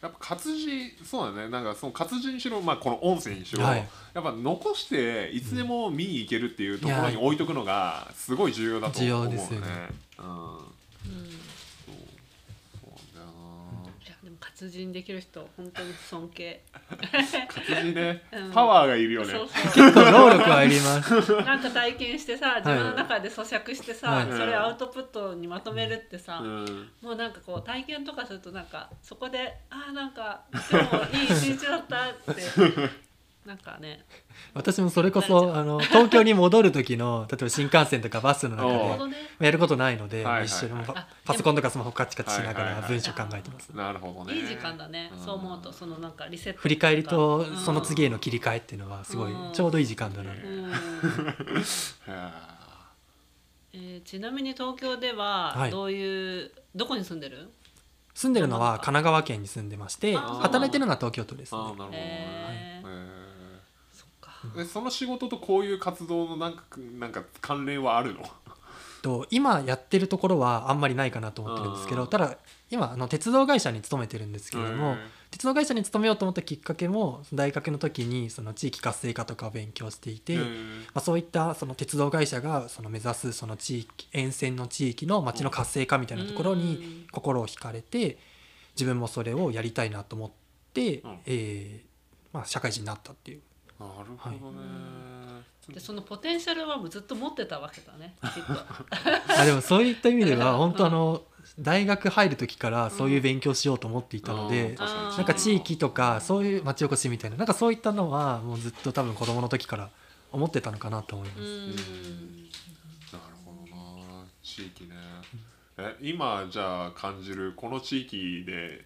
[0.01, 1.49] やっぱ活字そうだね。
[1.49, 3.87] なんかその活字にしろ、まあ、この音声にしろ、はい。
[4.13, 9.31] やっぱ残していつでも見に行けるっていうところに置いとくのがすごい重要だと思うね。
[9.31, 9.67] 重要ですよね。
[10.19, 11.95] うん、うんそう
[12.83, 16.61] そうなんだよいやでも活字にできる人本当に尊敬。
[16.71, 18.51] な活字ね、 うん。
[18.51, 19.33] パワーがいるよね。
[19.33, 21.21] そう結構労力はいります。
[21.23, 24.31] そ うなんか体験してさ自分の中で咀嚼してさ、はい。
[24.31, 26.91] それをアウトプットにまとめるってさ、うん。
[27.01, 32.41] もうなんかこう体験とかするとなんかそこであーなんか今日もいい一日だったって
[33.45, 34.05] なんかね。
[34.53, 40.85] 私もそれこそあの東京に戻る時の 例えば新幹線とかバスの中でやることないので、一緒に
[41.25, 44.39] パソコンとかスマホカチカチしながら文章考えてます、なるほどね。
[44.39, 45.19] いい時間だね、うん。
[45.19, 47.57] そう思うとそのなんかリセット振り返りとうん。
[47.57, 49.53] その次への切り替えっていうのはすごいうん。
[49.53, 50.31] ちょうどいい時間だな、
[53.73, 55.71] えーちなみに東京でははい。
[55.71, 57.49] どういう、どこに住んでる？
[58.13, 61.61] 住んでるのは神奈川県に住んでまして働いてるのは東京都ですね
[64.55, 66.63] でその仕事とこういう活動のなんか
[66.99, 68.21] なんか関連はあるの？
[69.01, 72.01] と今やってるところはあんまりないかなと思ってるんですけうん。
[72.01, 72.37] どただ
[72.69, 74.95] 今あの鉄道会社に勤めてるんですけれども、
[75.31, 80.43] 鉄道会社に勤めようと思ったきっかけも大学の時にその地域活性化とかを勉強していて、ま
[80.95, 88.19] あ、そういったその鉄道会社がその目指すその地域沿線の地域の街の活性化みたいなところに心を惹かれて
[88.75, 90.31] 自分もそれをやりたいなと思っ
[90.73, 91.19] て、うん。
[91.25, 91.91] えー
[92.33, 93.41] まあ、社会人になったっていう
[93.81, 94.61] なるほどね、
[95.73, 98.53] でそのポテンシャルはもうずっと持ってたわけだねきっと。
[99.39, 101.23] あでもそういった意味では本当あの
[101.59, 104.75] 大学入る時からそういう勉強しようと思っていたので、うん。
[104.77, 109.89] なんか地域とかそういう町おこしみたいななんかそういったのはもうずっと多分子供の時から
[110.31, 111.41] 思ってたのかなと思います。
[111.41, 111.71] うん。
[111.71, 114.95] なるほどな地域ね。
[115.77, 118.85] え今じゃあ感じるこの地域で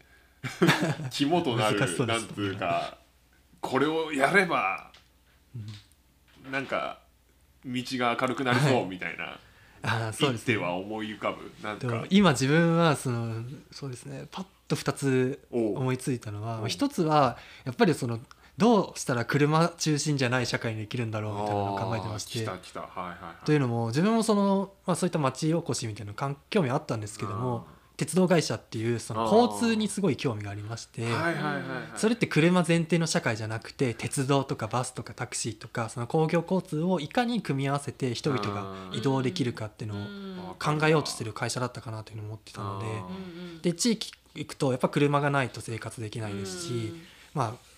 [1.12, 2.98] 肝となる難しそうですなんつうか
[3.66, 4.92] これをやれば
[6.52, 7.00] なんか
[7.66, 9.40] 道が明るくなりそうみたいな
[9.84, 10.58] あーそうですね。
[10.58, 11.52] は思い浮かぶ？
[11.62, 12.06] なんか。
[12.10, 18.20] 今自分はそのそうですねパッと2つ思いついたのは一つはやっぱりその
[18.58, 22.50] どうしたら車中心じゃない社会にできるんだろうみたいなのを考えてまして。
[22.50, 23.46] あー来た来たはいはいはい。
[23.46, 26.14] というのも自分もその、まあ、そういった町おこしみたいな
[26.50, 27.68] 興味あったんですけども
[27.98, 31.06] 鉄道会社っていうその交通にすごい興味がありまして。
[31.96, 46.94] それって車前提の社会じゃなくて鉄道とかバスとかタクシーとかその公共交通をいかに組み合わせて人々が移動できるかっていうのを考えようとしてる会社だったかなというのを思ってたのであで地域行くとやっぱ車がないと生活できないですし
[47.34, 47.75] まあ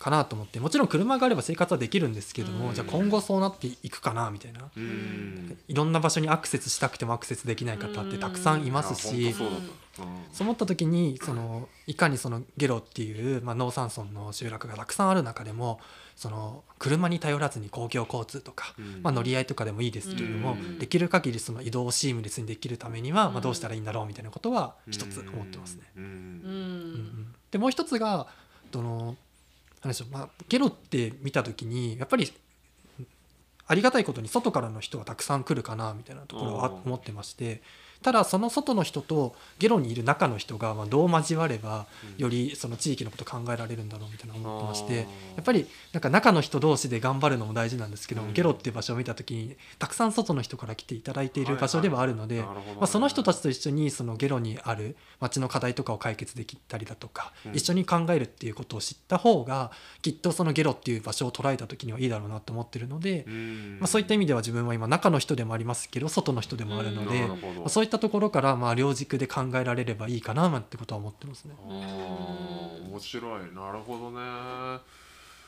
[0.00, 2.74] かなと思ってもちろん車があれば生活はできるんですけども、うん。
[2.74, 4.70] じゃあ今後そうなっていくかなみたいな。
[4.74, 5.58] うん。
[5.68, 9.48] いろんな場所にアクセスしたくてもアクセスできない方ってたくさんいますし、そう
[10.40, 15.80] 思った時にそのいかにそのゲロっていう、まあ、農山村の集落がたくさんある中でも
[16.16, 19.02] その車に頼らずに公共交通とか、うん。
[19.02, 20.78] まあ、乗り合いとかでもいいですけれども、うん。
[20.78, 23.32] できる限りその移動をシームレスにできるためには、うん。
[23.34, 25.82] まあ、どうしたらいいんだろうみたいなことは一つ思ってますね。
[25.94, 27.34] うん。
[27.50, 28.28] でもう一つが
[28.72, 29.16] その
[29.82, 32.32] 何でしょう、まあ、ゲロって見た時にやっぱり
[33.66, 36.74] ありがたいことに外からの人がたくさん来るかなみたいなところはうん。
[36.86, 37.62] 思ってまして
[38.02, 41.86] ただその外の人とゲロにいる中の人がまあどう交われば
[42.16, 45.04] よりその地域のこと考えられるんだろうみたいな思ってましてや
[45.40, 57.54] っぱりなんか中の人同士で頑張るのも大事なんですけどゲロっていう場所を見た時にたくさん外の人から来ていただいている場所ではあるので、まあ、その人たちと一緒にそのゲロにある街の課題とかを解決できたりだとか、うん。
[57.54, 59.70] 一緒に考えるっていうことを知った方が
[60.02, 63.78] きっとそのゲロっていう場所を捉えた時にはいいだろうなと思ってるので、うん。
[63.80, 67.36] まあ、そういった意味では自分は今中の人でもありますけど外の人でもあるので、ま
[67.66, 71.54] あ、そういったところからまあ両軸で考えられればいいかななんてことは思ってますね。
[71.66, 73.54] 面白い。
[73.54, 74.80] なるほどね。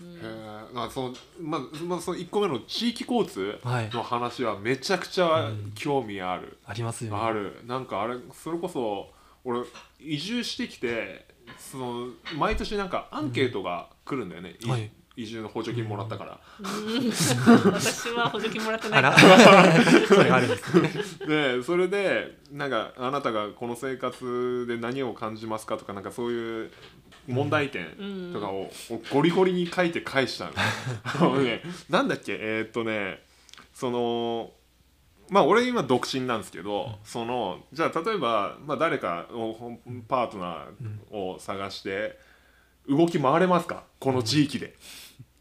[0.00, 0.16] うん。
[0.16, 3.90] へえまあそのまあまあその1個目の地域交通はい。
[3.90, 7.18] の話はめちゃくちゃ興味ある、ありますよね。
[7.18, 7.60] ある。
[7.66, 9.12] なんかあれそれこそ
[9.44, 9.60] 俺
[10.00, 11.26] 移住してきて
[11.58, 19.04] その毎年なんかアンケートが来るんだよね、いはい移住の補助金もらったから、私は補助金もらってない。
[19.04, 20.90] あから ですね。
[21.56, 26.70] でそれでなんかあなたがこの生活で何を感じますかとかなんかそういう
[27.28, 28.70] 問題点とかを
[29.12, 30.50] ゴリゴリに書いて返した
[31.20, 31.36] の。
[31.42, 32.36] ね、なんだっけ？
[32.40, 33.22] えーっとね
[33.74, 34.50] その
[35.28, 42.18] まあ俺今独身なんですけど、そのじゃあ例えば、まあ、誰かをパートナーを探して
[42.88, 43.84] 動き回れますか？
[43.98, 44.70] この地域で、っ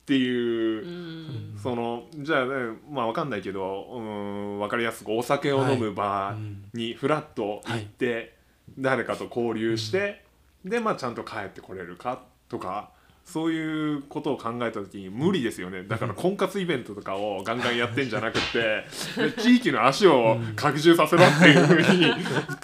[0.05, 0.85] ていう。
[0.85, 1.59] うん。
[1.61, 2.51] そのじゃあね
[2.89, 6.35] まあわかんないけどうん分かりやすくお酒を飲む場
[6.73, 8.35] にフラッと行って、
[8.79, 10.23] 誰かと交流して、
[10.65, 12.89] でまあちゃんと帰ってこれるかとか
[13.23, 15.83] そういうことを考えた時に無理ですよね。
[15.83, 22.11] だから婚活イベントとかをガンガンやってんじゃなくて で地域の足を拡充させろっていうふうに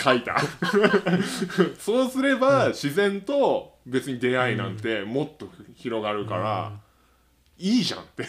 [0.04, 0.38] 書いた。
[1.78, 6.71] そうすれば自然と別に出会いなんてもっと広がるから、
[7.58, 8.28] いいじゃんって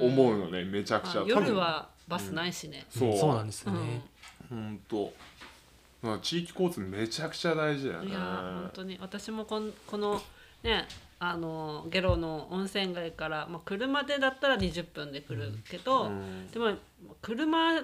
[0.00, 0.12] うん。
[0.12, 1.22] 思うのねめちゃくちゃ。
[1.22, 3.16] あ夜はバスないしね、そう。
[3.16, 4.02] そうなんですよね。
[4.50, 5.12] ほんと。
[6.02, 8.10] まあ地域交通めちゃくちゃ大事だよね。
[8.10, 8.98] いや本当に。
[9.00, 10.20] 私もこんこの
[10.62, 10.86] ね
[11.20, 16.50] あのゲロの温泉街から、まあ、車でだったら20分で来るけど、うん。
[16.50, 16.74] でも
[17.20, 17.80] 車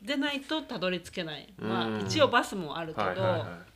[0.00, 1.96] でないとたどり着けない、まうん。
[1.98, 3.71] あ一応バスもあるけど、はいはいはい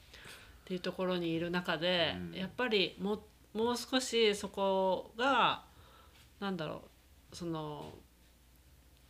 [0.66, 2.36] っていうところにいる中で、うん。
[2.36, 3.22] やっぱりも
[3.54, 5.62] もう少しそこが
[6.40, 6.82] なんだろ
[7.32, 7.92] うその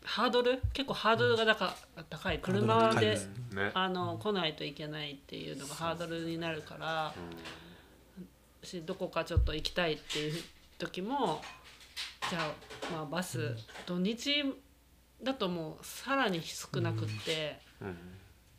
[0.04, 0.60] ハードル？
[0.74, 1.74] 結構ハードルが高
[2.10, 2.40] 高い。
[2.40, 3.18] 車で
[3.54, 3.70] ね。
[3.72, 7.14] あの来ないといけないっていうのがハードルになるから
[8.62, 10.42] しどこかちょっと行きたいっていう
[10.76, 11.40] 時も
[12.28, 14.44] じゃあまあバス土日
[15.22, 17.96] だともうさらに少なくってうん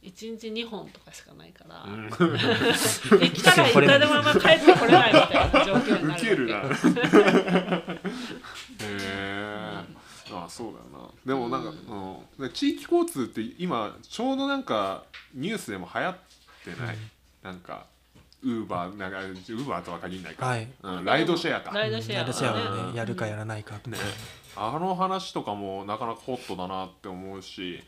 [0.04, 1.84] 1日2本とかしかないから。
[1.84, 2.06] うん。
[2.06, 6.58] うん行ったら行ったでまま帰ってこれないみたいな状況になるわウケるな。
[6.58, 6.70] へ
[8.82, 9.98] え
[10.30, 11.10] あそうだよな。
[11.26, 12.48] でもなんか、うん。
[12.48, 16.16] で地域交通って今ちょうどなんかニュースでも流行っ
[16.64, 16.98] てない、
[17.44, 17.86] なんか
[18.44, 20.68] ウーバーなんかウーバーとは限らないか、はい。
[20.84, 21.72] うん、ライドシェアか。
[21.72, 23.98] ライドシェアライドシェアはをねやるかやらないかとか。
[24.60, 27.84] あの話とかもなかなかホットだなって思うし。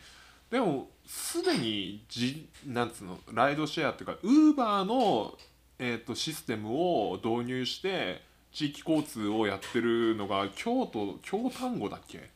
[0.50, 5.36] でもすでにじなんつうのライドシェアっていうかウーバーの、
[5.80, 12.30] えー、とシステムを導入して地域交通をやってるのが京都京丹後だっけ？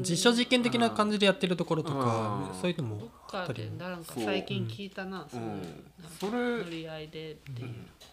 [0.00, 2.60] 実証実験的な感じでやってるところとかうん。
[2.60, 5.40] そういうのもどっあったりかでなんか最近聞いたなそう。
[5.40, 5.84] ん。
[6.20, 6.32] それ
[6.64, 7.68] 乗り合いでっていう。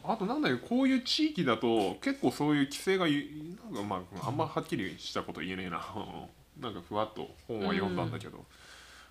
[0.06, 3.26] あとなんだよこういう地域だと結構そういう規制がい
[3.72, 5.86] なんかまああんまはっきりしたこと言えねえな。
[6.60, 8.45] なんかふわっと本は読んだんだけど、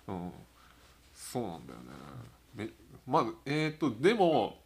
[0.09, 0.31] うん。
[1.13, 1.85] そうなんだよね。
[2.55, 2.69] め
[3.07, 4.57] まずえっ、とでも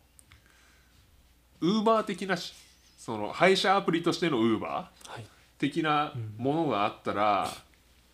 [1.62, 2.54] ウーバー的なし
[2.98, 5.26] その配車アプリとしてのウーバーはい。
[5.58, 7.50] 的なものがあったら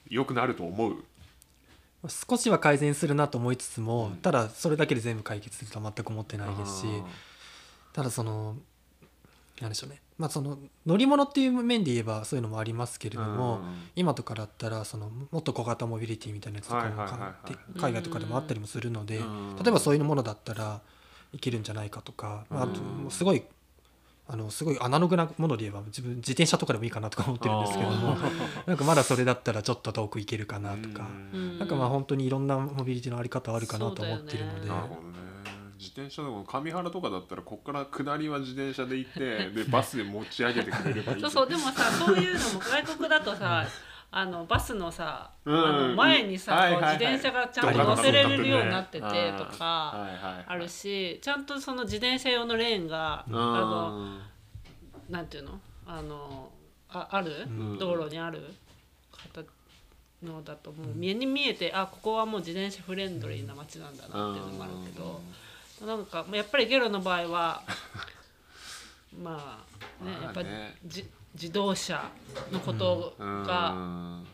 [0.08, 1.04] 良くなると思う？
[2.08, 4.16] 少しは改善するなと思いつつも、うん。
[4.18, 6.86] ただそれだけで全部解決するとは全く思ってないですし、
[7.92, 8.56] ただその
[9.60, 13.62] なんでしょうねまあその乗り物っていう面で言えばそういうのもありますけれども、
[13.96, 17.34] 今とかだったらそのもっと小型モビリティみたいなやつとか
[17.74, 20.82] も海外とかでもあったりもするので、うん例えばそういうものだったら
[21.34, 23.44] いけるんじゃないかとか、まああとすごい
[24.28, 28.18] あのすごいアナログなもので言えば自分自転車とかでもいいかなとか思ってるんですけども
[28.68, 34.76] なんかまだそれだったらちょっと遠く行けるかなとか、うんなんかまあ本当にいろんなモビリティのあり方あるかなと思ってるので、ね
[35.80, 43.66] 自転車でも上原とかだったらこっから下りは自転車で行って でバスで持ち上げてくれればいいそうそうでもさそういうのも外国だとさ
[44.12, 46.82] あのバスのさ、うんあの前にさ、こうはいはい。
[46.82, 53.36] はい自転車がちゃんと乗せれるようになっててとはいかあるしちゃんとその自転車用のレーンが、うん。
[53.36, 54.20] あの
[55.10, 55.60] なんていうの？
[55.86, 56.52] あの
[56.90, 57.78] あある、ん。
[57.78, 58.42] 道路にある
[59.34, 59.46] 形
[60.24, 60.96] のだともう。
[60.96, 65.22] 目に見えてあここはもう自転車フレンドリーな街なんだなっていうのもあるけど。
[65.86, 67.64] なんかやっぱりゲロの場合は
[69.18, 69.66] ま
[70.02, 70.24] あねまあね。
[70.26, 70.44] やっぱ
[70.86, 72.10] じ自動車
[72.52, 74.28] のことうんがうん。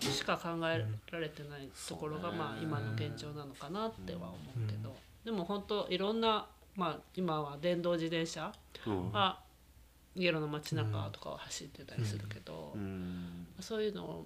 [0.00, 4.96] しか考えられてないところがまあ今の現状なのかなっては思うけど。
[5.24, 8.52] でも本当いろんなまあ今は電動自転車
[8.86, 9.12] うん。
[9.12, 9.38] が
[10.16, 13.46] ゲロの街中とかを走ってたりするけどうん。
[13.60, 14.24] そういうの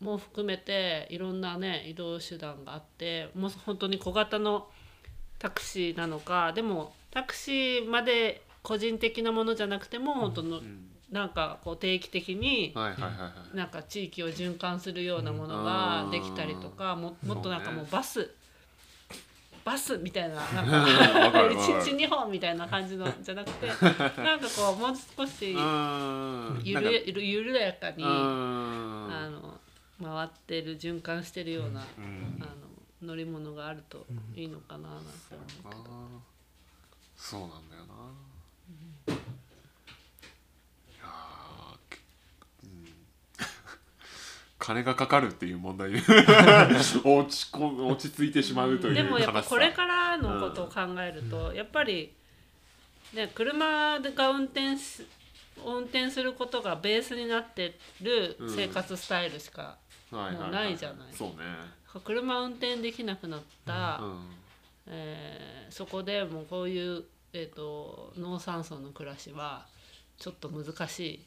[0.00, 4.68] も含めていろんなね移動手段があってもう本当に小型の
[5.38, 10.88] タクシーなのかでもタクシーまで個人的なものじゃなくても本当のうん。
[11.10, 12.74] なんかこう定期的に
[13.54, 18.30] なんか地域を循環するようなものができたりとかももっとなんかもうバス。
[19.64, 21.54] バスみたいななんわかかるわかる。
[21.56, 23.66] 1日2本みたいな感じのじゃなくて
[24.22, 26.60] なんかこうもう少しうん。
[26.62, 28.02] ゆるゆる緩やかに。
[28.02, 28.10] うん。
[28.10, 29.60] あの
[30.02, 32.38] 回ってる循環してるような、うん。
[32.40, 32.65] あの
[33.06, 35.94] 乗り物があるといいのかななんて思うけど、
[37.16, 39.16] そうなんだよな、い
[41.00, 41.98] やーけ
[42.64, 42.86] うん。
[44.58, 46.00] 金がかかるっていう問題に
[47.04, 52.12] 落ちこ落ち着いてしまうというでもやっぱこれからのことを考えると、やっぱり
[53.14, 55.06] ね車が運転し
[55.64, 59.78] 運転することがベースになってる生活スタイルしか、
[60.10, 61.14] もうないじゃない。
[61.14, 64.20] そうね車運転できなくなった、うん
[64.88, 69.66] えーそこでもうこういう、えー、と農山村の暮らしは
[70.16, 71.18] ちょっと難しいっ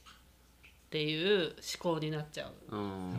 [0.89, 2.75] ていう思考になっちゃう。
[2.75, 3.13] うん。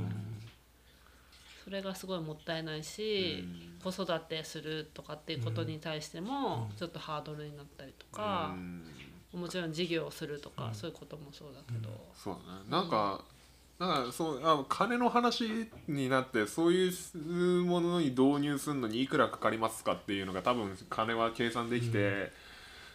[1.62, 3.44] それがすごいもったいないし、
[3.84, 8.54] 子育てするとかっていうことに対してもちょっとハードルになったりとか
[9.32, 9.40] う、ん。
[9.40, 12.60] もちろん事業をするとか、そういうこともそうだけど、そうだね。
[12.68, 13.24] なんか、
[13.80, 22.30] なんかそうあ金の話になってそういうものに導入するのにいくらかかりますかっていうのが多分金は計算できて、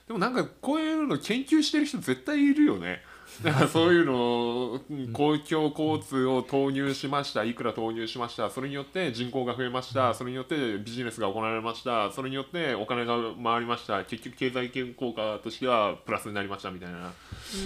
[0.07, 3.01] でもなんかこういうの研究してる人絶対いるよね。
[3.43, 17.13] だからそういうのをうん公共交通を投入しましたいくら投入しましたそれによって人口が増えましたそれによってビジネスが行われましたそれによってお金が回りました結局経済効果としてはプラスになりましたみたいな、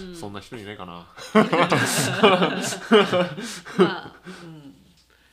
[0.07, 0.15] うん。
[0.15, 0.93] そんな人いないかな。
[3.77, 4.75] まあ、うん、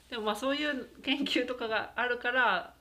[0.08, 2.74] でもまあそういう研究とかがあるから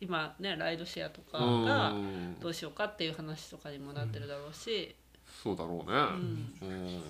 [0.00, 2.40] 今ねライドシェアとかがうん。
[2.40, 4.94] どうしようかっていう話とかにもなってるだろうし、
[5.42, 5.98] そうだろうね。
[5.98, 6.02] ん
[6.62, 7.02] うん。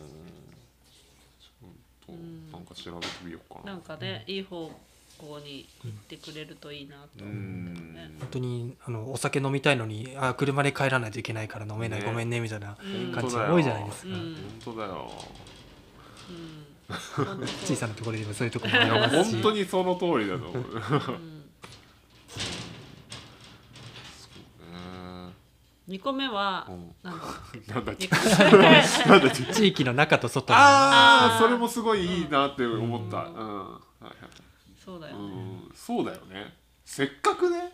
[1.41, 2.13] ちょっと
[2.57, 3.73] なんか調べてみようかな。
[3.73, 4.71] なんかね、いい方
[5.19, 7.95] 向に行ってくれるといいなとう思うけどん。
[7.95, 8.11] ね。
[8.21, 15.13] 本当にあのお酒飲みたいのにあ車で帰らないといけないから飲めない、ねごめんねみたいなうん感じが多いじゃないですか、うん本当だよ。
[16.31, 16.67] うん
[17.17, 20.63] 本当そう小さなところでもそういうところもありますし本当にその通りだと思う。
[20.63, 21.42] うん
[25.87, 29.53] 二個目はうん なんだっけなんだっけ。
[29.53, 33.19] 地域の中と外のああ、それもすごいいいなって思った。
[33.19, 33.59] うん。
[33.71, 34.13] はいはい。
[34.13, 34.19] う
[34.85, 35.25] そうだよね。
[35.25, 36.55] ん、そうだよね。
[36.85, 37.73] せっかくね、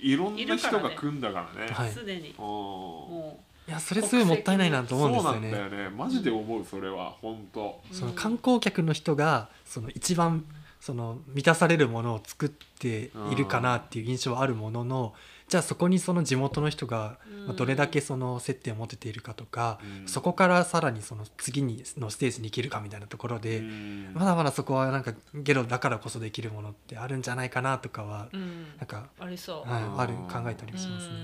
[0.00, 1.72] いろんな人が組んだからね。
[1.72, 5.88] はいすでにうんもいやそれすごいもったいないなと思うんですよそうなんだよねね。
[5.90, 7.80] マジで思うそれは本当。
[7.90, 10.44] うその観光客の人がその一番
[10.80, 15.14] その満たされるものを作っているかなっていう印象はあるものの
[15.52, 17.18] じゃあそこにその地元の人が
[17.58, 20.08] どれだけその接点を持てているかとかうん。
[20.08, 24.12] そこからさらにその次にのステージに行けるかみたいなところでうん。
[24.14, 28.64] まだまだそこはなんかゲロだからこそできるものってあるんじゃないかなとかはうん。
[28.78, 29.70] なんかありそう。
[29.70, 31.14] はいうんある考えたりしますね。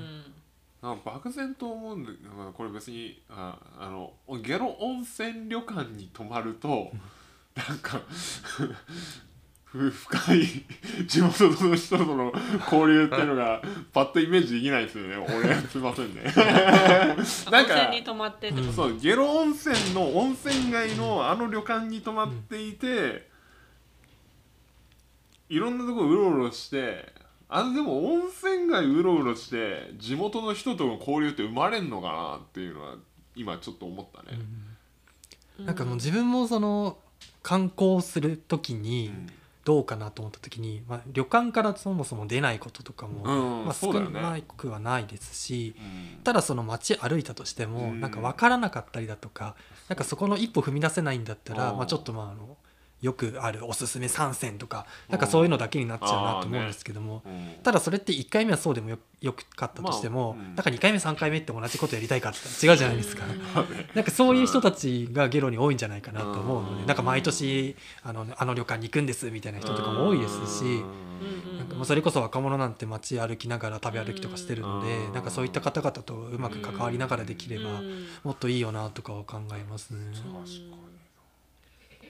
[0.82, 4.12] 漠然と思うんだけどこれ別にああの
[4.42, 6.90] ゲロ温泉旅館に泊まると
[7.56, 8.74] なんかふ
[9.72, 10.46] 深い
[11.06, 12.32] 地元の人との
[12.72, 13.60] 交流っていうのが
[13.92, 15.16] パッとイメージできないですよね。
[15.16, 16.22] 俺すいませんね。
[17.50, 23.28] なんか温泉に泊まってってそう下呂温泉の温泉街のあの旅館に泊まっていて、
[25.50, 27.12] いろんなとこうろうろして
[27.50, 32.94] あのでも温泉街うろうろして地元の人との交流って生まれんのかなっていうのは
[33.36, 34.38] 今ちょっと思ったね。
[35.58, 36.96] なんかもう自分もその
[37.42, 39.30] 観光する時にうん
[39.68, 46.22] どうかなと思った時に、まあ、旅館からそもそも出ないこととかも、うんまあ、少なくはないですし、うん。
[46.24, 48.10] ただその街歩いたとしても、うんなん。
[48.10, 49.56] か分からなかったりだとか
[49.88, 51.76] なんかそこの一歩踏み出せないんだったら、うん。
[51.76, 52.56] まあ、ちょっとまああの
[53.00, 57.62] よくあるおすすめ参戦とかなんかそういうのだけになっちゃうなと思うんですけども、うん。
[57.62, 63.24] ただそれって1回目はそうでもよよかったとしても、なんか2回目3回目って同じことやりたいかって違うじゃないですか。
[63.94, 66.86] なんかそういう人たちがゲロに多いんじゃないかなと思うので、うん。
[66.86, 71.58] なんか毎年あのあの旅館に行くんですみたいな人とかも多いですし、うん。
[71.58, 75.12] なんかもうそれこそ若者なんて街歩きながら食べ歩きとかしてるので、うん。
[75.12, 78.06] なんかそういった方々とうまく関わりながらできれば、うん。
[78.24, 79.98] もっといいよなとかは考えますね。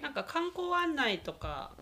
[0.08, 1.72] なんか観光案内とか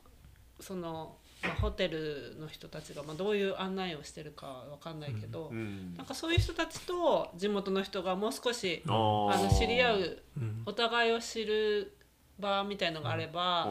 [0.58, 1.14] その、
[1.44, 10.62] まあ、ホテルの人たちが、まあ、どういう案内をしてるかわかんないけど、うんなんかそういう人たちと地元の人がもう少しああの知り合ううん。
[10.66, 11.95] お互いを知る
[12.38, 13.66] 場みたいのがあれば、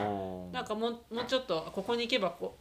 [0.51, 2.57] なんかもうもうちょっとここに行けばこ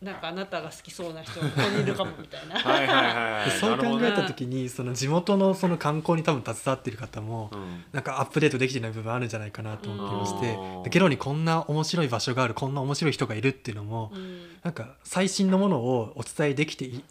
[0.00, 2.54] うなんかあなたが好きそうな人がここにいるかもみたいな。
[2.56, 7.84] はいはいそう考えた時にその地元のその観光に多分携わってる方もうん。
[7.92, 10.82] なんかアップデートできてない部分あるんじゃないかなと思っていましてうん。
[10.84, 14.42] でゲロにこんな面白い場所があるこんな面白い人がいるっていうのもうん。
[14.62, 17.02] なんか最新のものをお伝えできてい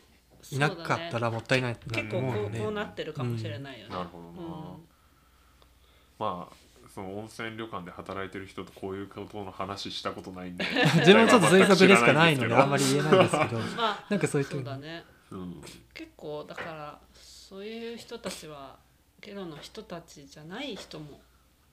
[0.51, 2.59] いなかったらもったいないな結構こと思うので。
[2.59, 3.95] うこうなってるかもしれないよね。
[3.95, 6.66] なるほどな、まあ
[6.97, 10.65] その温泉旅館で働いてる人とこういうことの話したことないんで。
[10.97, 13.57] 自分もちょっと推測でしかないのであんまり、り言えないですけど。
[13.57, 15.61] うんまあなんかそういうそうだねうん、
[15.93, 18.79] 結構だからそういう人たちは
[19.19, 21.19] ゲロの人たちじゃない人も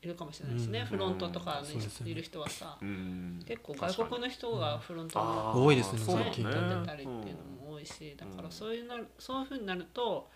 [0.03, 0.87] いるかもしれないですね、うん。
[0.87, 3.43] フロントとかにそうですよねいる人はさ、うん。
[3.47, 10.29] 結構外国の人がフロントあのー多いですねそうだ最近立ってたりっていうのも多いし、だからそういうなるそういうふうになると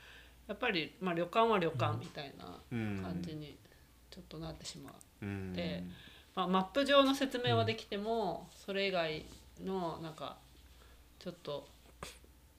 [0.47, 3.03] やっぱり、まあ、旅館は旅館みたいなうん。
[3.03, 3.59] 感じに
[4.18, 4.94] ちょっとなってしまう。
[5.24, 5.52] うん。
[5.52, 5.84] で
[6.34, 9.24] まあ、マップ上の説明はできても、それ以外
[9.64, 10.36] のなんか
[11.18, 11.68] ちょっと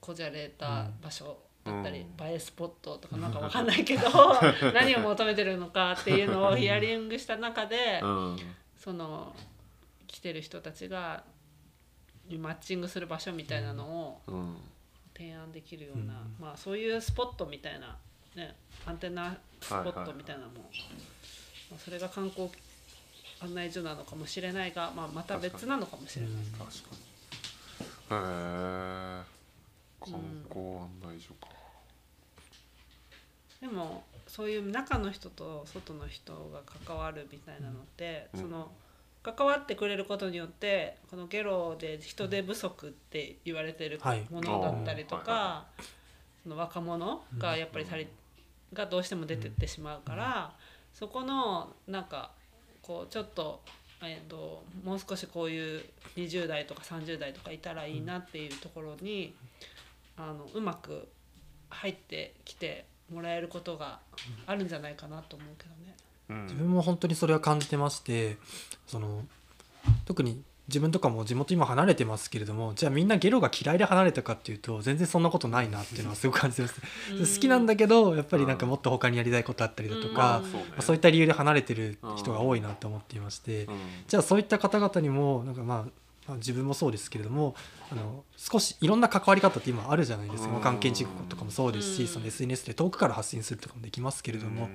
[0.00, 2.26] こじゃれた場所だったり、うん。
[2.26, 4.08] 映えスポットとかなんかわかんないけど
[4.72, 8.38] 何を求めてるのかっていうのをヒアリングした中で、うん。
[8.78, 9.36] その
[10.06, 11.24] 来てる人たちが
[12.38, 14.56] マッチングする場所みたいなのをうん
[15.20, 17.98] 提案できるような、まあ、そういうスポットみたいな、
[18.34, 18.56] ね、
[18.86, 20.70] アンテナスポットみたいなのも、まあ、
[21.78, 22.48] それが観光
[23.42, 26.32] 案内所なのかもしれないが、まあ、また別なのかもしれない。
[26.58, 26.66] 確か
[28.10, 28.16] に。
[28.16, 28.20] へ
[29.20, 29.40] え。
[30.00, 31.48] 観光案内所か、
[33.60, 38.40] でもそういう中の人と外の人が関わるみたいなのって、うん。
[38.40, 38.70] その
[39.22, 44.26] 関わってくれることによってこのゲロで人手不足って言われてるはい。
[44.30, 45.66] ものだったりとか、うんは
[46.42, 48.08] その若者がやっぱり足り、
[48.72, 50.54] がどうしても出てってしまうから、
[51.00, 52.30] そこのなんか
[52.82, 53.62] こうちょっと,、
[54.02, 55.84] えー、ともう少しこういう
[56.16, 59.34] 20代とか30代とかいたらいいなっていうところに、
[60.16, 61.08] あのうまく
[61.70, 64.00] 入ってきてもらえることが
[64.46, 65.96] あるんじゃないかなと思うけどね。
[66.28, 68.36] うん自分も本当にそれは感じてまして
[68.86, 69.26] その
[70.04, 76.80] 特に自分とかも地元今離れてますけれどもじゃあみんなゲロが嫌いで離れたかっていうと全然そんなことないなっていうのはすごく感じてます、
[77.36, 80.50] 好きなんだけどやっぱりなんかもっと他にやりたいことあったりだとか、うん。
[80.50, 80.66] そうね。
[80.70, 83.76] まあそういった理由で離れてる人が多いなと思っていまして、うん。
[84.06, 85.90] じゃあそういった方々にもなんかまあまあ
[86.36, 87.54] 自分もそうですけれども
[87.90, 90.60] あの少しいろんな関わり方って今あるじゃないですか、うん。
[90.60, 92.08] 関係事項とかもそうですし、うん。
[92.08, 94.70] その SNS で遠くから発信するとかもできますけれども、うん。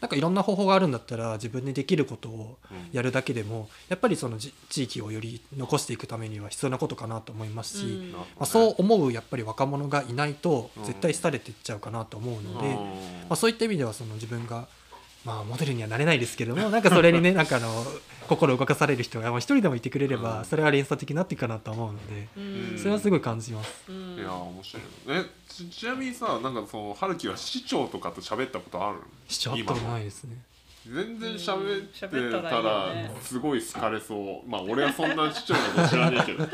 [0.00, 2.88] なんかいろんな方法があるんだったら自分でできることをうん。
[2.92, 10.84] やるだけでもやっぱりそのじ地域をより残していくためには必要なことかなと思いますし、まあ、そう思うやっぱり若者がいないとうん。
[10.84, 12.74] 絶対廃れていっちゃうかなと思うので、うん。
[12.74, 12.80] ま
[13.30, 14.68] あ、そういった意味ではその自分が、
[15.24, 17.84] まあ、モデルにはなれないですけども なんかそれにね なんかあの
[18.28, 20.22] 心動かされる人がまあ一人でもいてくれれうん。
[20.22, 22.78] ばそれは連鎖的になっていくかなと思うのでうん。
[22.78, 23.84] それはすごい感じます。
[23.88, 24.16] うん。
[24.16, 28.98] いや面白いえちちなみにさなんかその春樹は市長とかと喋ったことある
[29.28, 30.36] しちゃったことないですね。
[30.86, 32.00] 全然喋って
[32.30, 34.48] たたらすごい好かれそう。
[34.48, 36.44] まあ俺はそんな市長のこと知らねえけど。
[36.44, 36.50] うん。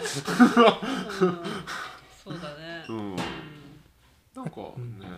[2.25, 2.85] そうだね。
[2.89, 3.17] うん。
[3.17, 5.09] なんかね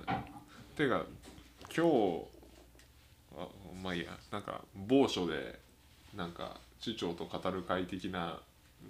[0.75, 1.03] てか
[1.75, 2.32] 今日あ
[3.83, 4.17] まあいいや。
[4.31, 5.59] なんか某所で
[6.15, 8.41] なんか市長と語る会的な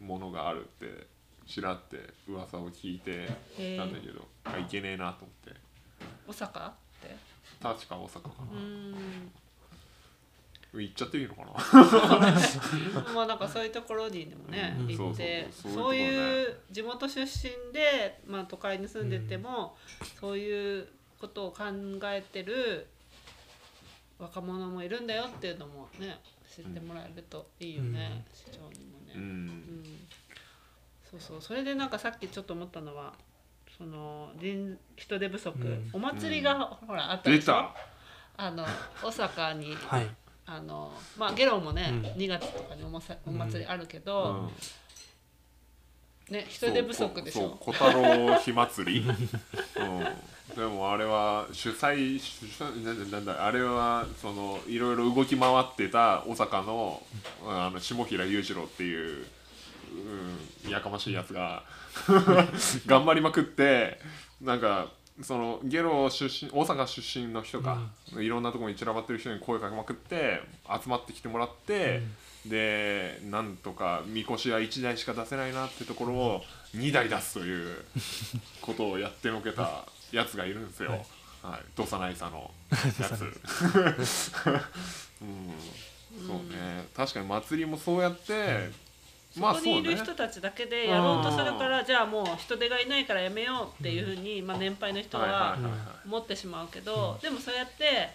[0.00, 1.06] ものがあるって
[1.46, 3.28] ちらって噂を聞いて
[3.58, 5.60] へたんだけど、あいけねえなと思って。
[6.26, 6.68] 大阪？
[6.70, 6.72] っ
[7.02, 7.16] て。
[7.60, 8.92] 確か大阪かうーん。
[8.92, 11.52] な行っちゃっていいのかな？
[13.14, 14.86] まあなんかそういうところにでもね、うん。
[14.88, 19.76] 行ってそういう地元出身で、まあ、都会に住んでても、
[20.18, 20.88] そういう
[21.20, 21.64] ことを考
[22.04, 22.86] えてる
[24.22, 26.18] 若者もいるんだよっていうのもね
[26.54, 29.12] 知ってもらえるといいよね、市長にもね。
[29.14, 29.46] ううん。
[29.48, 29.84] ん
[31.10, 31.42] そうそう。
[31.42, 33.14] それでなんかさっきちょっと思ったのは
[33.78, 35.90] その人人手不足、うん。
[35.94, 37.70] お祭りが、ほらあったでしょ？
[38.36, 38.64] あの
[39.02, 40.08] 大阪に はい。
[40.44, 42.00] あのまあゲロもね、うん。
[42.22, 44.52] 2月とかにおまさお祭りあるけうど、ん。
[46.30, 49.14] ね人手不足でしそうょう小太郎火祭り、 うん、
[50.56, 57.02] でもあれは主催主催なんだなんだあれはそのいろいろ動き回ってた大阪の
[57.46, 59.24] あの下平裕次郎っていう、
[60.64, 61.62] うん、やかましいやつが
[62.86, 63.98] 頑張りまくって
[64.40, 64.88] なんか
[65.22, 67.78] そのゲロ出身大阪出身の人か、
[68.16, 72.02] いろんなところに散らばってる人に声かけまくって集まってきてもらって、
[72.46, 76.42] でなんとかみこしは1台しか出せないなってところを
[76.74, 77.84] 2台出すという
[78.62, 80.90] ことをやってのけたやつがいるんですよ。
[80.90, 81.00] はい。
[81.42, 83.24] はい、どさないさのやつ。
[85.20, 85.56] うん、
[86.24, 86.86] そうね。
[86.94, 88.70] 確かに祭りもそうやって、
[89.36, 89.80] まあここそうね。
[89.80, 95.58] にいる人たちだけでやろうとするから、じゃあもう人手がいないからやめようっていうふうに、まあ、年配の人は
[96.06, 98.10] 思ってしまうけど、でもそうやって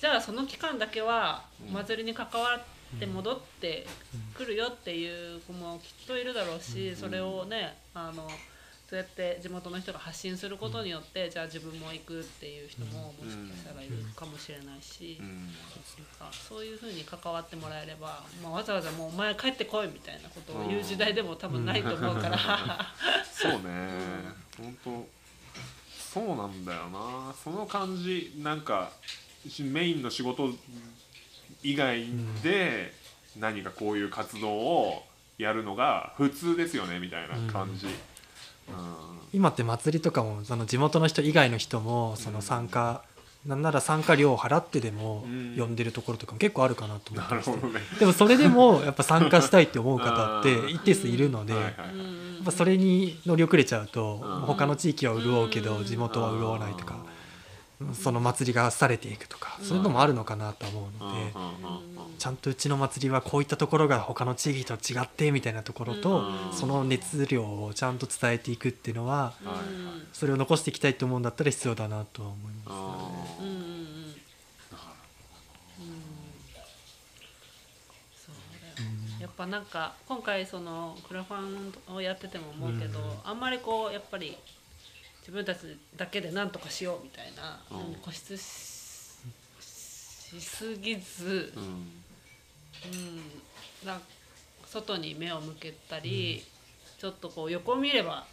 [0.00, 3.86] じゃあその期間だけはお祭りに関わって戻って
[4.34, 8.26] くるよっていう子もきっといるだろうし、それをねあの
[8.88, 15.18] そうやって地元の人が発信することによって、じゃあ自分も行くっていう人ももしかしたらいるかもしれないし。
[15.20, 15.28] うん。
[15.28, 22.94] なんかそういうふうに関わってもらえれば、まあ、わざわざもうお前帰ってこいみたいなことを言う時代でも多分ないと思うから、
[23.30, 23.58] そうね。
[24.56, 25.06] 本当
[25.92, 27.34] そうなんだよな。
[27.44, 28.90] その感じなんか
[29.46, 30.48] しメインの仕事
[31.62, 32.06] 以外
[32.42, 32.94] で
[33.38, 35.04] 何かこういう活動を
[35.36, 37.92] やるのが普通ですよねみたいな感じ、うん
[39.32, 43.02] 今って祭りとかもその地元の人以外の人もその参加、
[43.46, 45.56] なんなら参加料を払ってでもうん。
[45.58, 47.34] 呼んでるところとかも結構あるかなと思って。
[47.34, 47.80] まして、なるほどね。
[47.98, 54.40] でもそれでもやっぱ参加したいって思う方って一定数いるので、やっぱそれに乗り遅れちゃうと、うん。
[54.42, 56.96] 他の地域は潤うけうんど地元は潤わないとか、
[57.94, 61.32] その祭りがされていくとか、そういうのもあるのかなとは思うので、
[62.18, 69.32] ちゃんとうちの祭りはこういったところが他の地域と違ってみたいなところと、うんその熱量をちゃんと伝えていくっていうのは、
[70.12, 72.66] それを残していきたいと思うんだったら必要だなとは思います。
[72.68, 73.54] あーうんうん。
[73.54, 74.14] うんうん
[78.16, 78.88] そうだよ
[79.20, 81.40] やっぱなんか今回そのクラファ
[81.92, 83.04] ンをやってても思うけど、うん。
[83.24, 84.36] あんまりこうやっぱり
[85.28, 85.58] 自分たち
[85.94, 87.94] だけで何とかしようみたいな、うん。
[87.96, 88.40] 固執し
[89.60, 91.62] しすぎず、うん。
[91.64, 91.82] うん、
[94.64, 96.42] 外に目を向けたり、
[96.98, 98.24] ちょっとこう横を見れば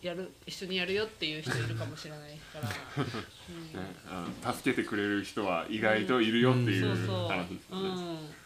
[0.00, 2.68] やる一緒にやるよっていう人いるかもしれないから、
[4.48, 7.28] うん助けてくれる人は意外といるよっていそうそう、う。
[7.28, 8.42] 話ですね。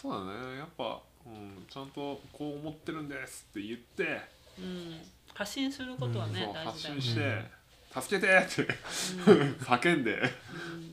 [0.00, 0.58] そうだね。
[0.58, 4.20] やっぱ、うん、ちゃんとこう思ってるんですって言って、
[4.58, 5.00] うん、
[5.34, 7.44] 発信することはね、そう大事発信して、
[8.00, 8.72] 助けてって
[9.64, 10.22] 叫んで、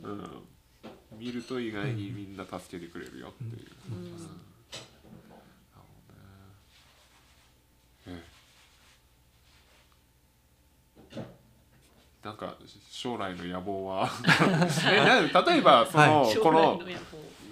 [0.03, 0.49] うん。
[1.17, 3.67] 見ると意外にみんな助けてくれるよっていう。
[3.91, 4.03] うん。
[4.03, 4.39] うん
[12.23, 12.57] なんか
[12.91, 14.09] 将来の野望は。
[14.91, 16.81] えな例えばその、は将来この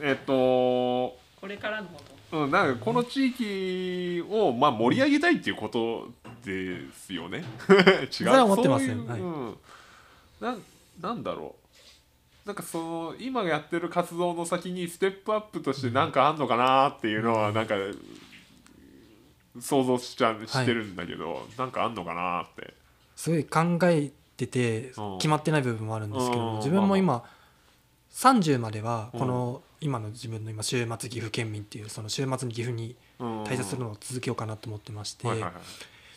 [0.01, 6.09] えっとこれからのことうん、なんかこの地域を、まあ、盛り上げたいっていうこと
[6.43, 7.43] ですよね。
[7.69, 8.07] 違う。
[8.11, 9.57] それは思ってますよそういうはいうん、
[10.41, 10.63] なん
[11.01, 11.55] なんだろ
[12.45, 12.47] う。
[12.47, 17.75] なんかその今やってる活動の先にステップアップとして何かあんのかなっていうのはなんか
[19.59, 22.73] 想像しちゃうしてるんだけど、なんかあんのかなって。
[23.15, 27.23] すごい考えててうん決まってない部分もあるんですけうんど自分も今
[28.11, 33.43] 30まではこの今の自分の今週末岐阜県民っていうその週末に岐阜にうん。
[33.43, 35.28] 滞在するのを続けようかなと思ってまして。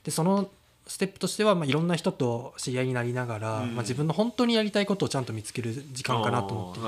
[0.05, 0.51] でその
[0.87, 3.75] ステップとしてはまあいろんな人と知り合いになりながらうん。
[3.75, 6.83] まあ自分の本当にやりたいことをちゃんと見つける時間かなと思ってい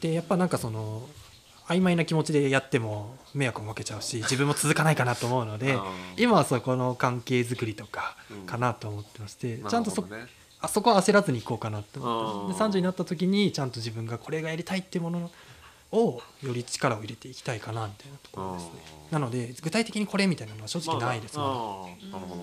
[0.00, 1.08] てでやっぱなんかその
[1.68, 5.78] 曖昧な気持ちでやっても迷惑もかけちゃうし 自分も続かないかなと思うので
[6.16, 8.46] 今はそこの関係づくりとかうん。
[8.46, 10.04] かなと思ってましてどちゃんとそ
[10.60, 12.62] あそこは焦らずにいこうかなと思って。
[12.62, 15.30] あーで30になった時にちゃんと自分がこれがやりたいっていうもの
[15.92, 18.70] をより力を入れていきたいかなみたいなところですね。
[19.10, 21.46] なので具体的にこれみたいなのは正直ないです、まあ
[22.12, 22.36] なるほ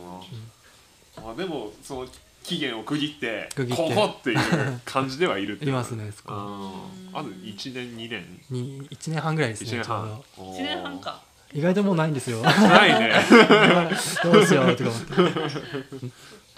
[1.15, 2.07] どな、まあ、でもその
[2.43, 3.81] 期限を区切って区切って。
[3.81, 6.71] ここっていう感じではいるっていますねあ
[7.13, 8.41] と1年2年。
[8.49, 11.21] に1年半ぐらいです1ねちょう年半ど1年半か。
[11.53, 12.41] 意外ともうないんですよ。
[12.41, 13.13] ないね。
[14.23, 15.03] どうしようとか思っ
[15.35, 15.43] て。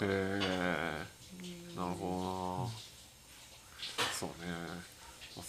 [0.00, 1.04] へえ
[1.76, 2.70] なるほ
[3.98, 4.10] どな。
[4.10, 4.85] そうね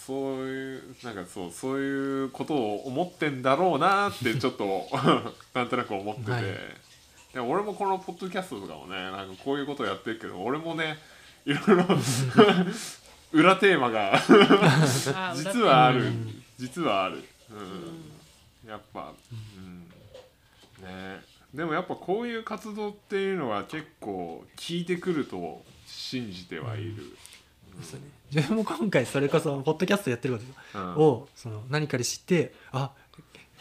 [0.08, 4.88] そういうなんかそうそういうことを思ってんだろうなってちょっと
[5.52, 6.42] なんとなく思ってて、はい。
[7.34, 10.96] で俺もこのポッドキャストとかもねなんかこういうことをやってるけど俺もね
[11.44, 11.84] いろいろ
[13.32, 14.18] 裏テーマが
[15.36, 16.42] 実はある、うん。
[16.56, 17.22] 実はある、
[18.64, 18.70] うん。
[18.70, 19.12] やっぱ、
[19.58, 19.88] うん、
[20.88, 21.22] ね。
[21.52, 27.14] でもやっぱこういう活動っていうのは結構聞いてくると信じてはいる、
[27.76, 30.94] ですよね自分も今回それこそポッドキャストやってることうん。
[30.96, 32.92] をその何かで知ってあ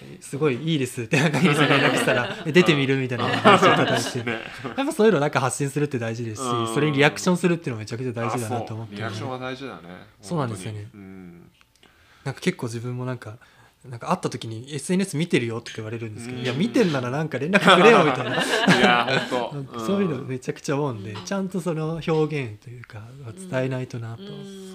[0.02, 4.32] えすごいいいですってなんか連絡したらえ出てみるみたいな話をいただいてね
[4.78, 6.74] やっぱそういうのなんか発信するって大事ですしうん。
[6.74, 8.98] それにリアクションするっていうのもめちゃくちゃ大事だなと思って。
[8.98, 9.82] るあそうリアクションは大事だね。
[10.22, 10.88] そうなんですよね。
[10.94, 11.52] うん。
[12.24, 13.38] なんか結構自分もなんか
[13.90, 16.44] なんか会った時に SNS 見てるよって言われるんですけどうん。
[16.46, 18.32] いや見てんならなんか連絡くれよみたいな。
[18.36, 23.02] いや本当 かそういうのめちゃくちゃ思うんでちゃんとその表現というか
[23.50, 24.24] 伝えないとなと。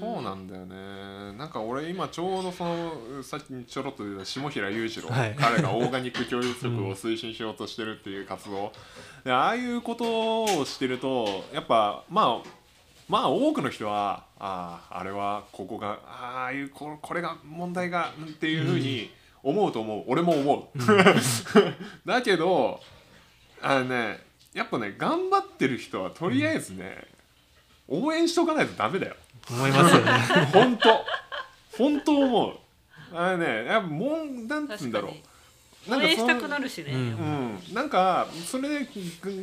[0.00, 1.36] そうなんだよね。
[1.38, 5.34] なんか俺今ちょうどそのさっきちょろっと出た下平裕次郎、はい。
[5.38, 8.72] 彼がオーガニック教育職を推進しようとしてるっていう活動、
[9.24, 12.48] でああいうことをしてるとやっぱまあ
[13.08, 19.08] まあ多くの人はあああれはここがああいうここれが問題がっていうふうに
[19.40, 20.78] 思うと思う、俺も思う、
[22.04, 22.80] だけど
[23.60, 24.18] あのね
[24.52, 27.06] やっぱね頑張ってる人はとりあえずね、
[27.86, 29.14] 応援しとかないとダメだよ。
[29.48, 30.12] 思いますよね。
[30.52, 31.04] 本当。
[31.78, 32.58] 本当思う。
[33.14, 35.10] あれねやっぱもんなんつうんだろ
[35.88, 35.94] う。
[35.94, 37.02] 応援したくなるしね、うんう
[37.72, 38.88] ん、なんかそれで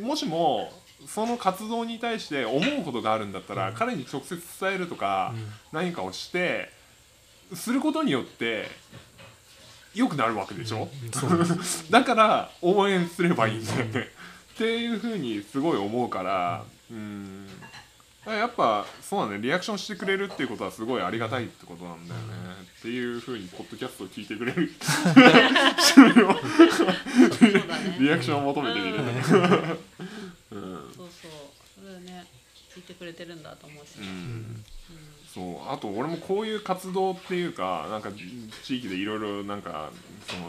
[0.00, 0.72] もしも
[1.06, 5.34] その活動に対して思うことがあるんだったら、彼に直接伝えるとか、
[5.72, 6.70] 何かをして
[7.54, 8.68] することによって
[9.94, 10.88] 良くなるわけでしょ、
[11.90, 14.08] だから応援すればいいんだよね、
[14.54, 17.46] っていうふうにすごい思うからうん。
[18.26, 19.42] やっぱそうだね。
[19.42, 22.26] リアクションしてくれるっていうことはすごいありがたいってことなんだよね、
[22.78, 24.70] っていうふうにポッドキャストを聞いてくれる。
[27.98, 29.04] リアクションを求めてみる、うん
[30.50, 30.60] そう
[30.96, 31.06] そう。
[31.80, 32.26] それはね
[32.74, 34.64] 聞いてくれてるんだと思うし、うん。
[35.32, 35.68] そう。
[35.68, 38.10] あと俺もこういう活動っていうかなんか
[38.62, 39.90] 地域でいろいろなんか
[40.26, 40.42] その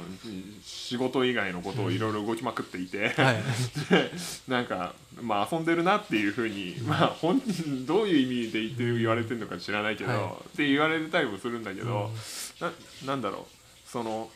[0.63, 3.43] 仕事以外のことをいろいろ動きまくっていて、はい。
[3.89, 4.11] で
[4.47, 10.21] なんかまあ遊んでるなっていうふうに、まあ本人どういう意味で言って言われてるのか知らないけど、はい。
[10.21, 12.11] って言われたりもするんだけど、
[12.59, 12.71] な
[13.05, 13.61] なんだろう。
[13.91, 14.29] その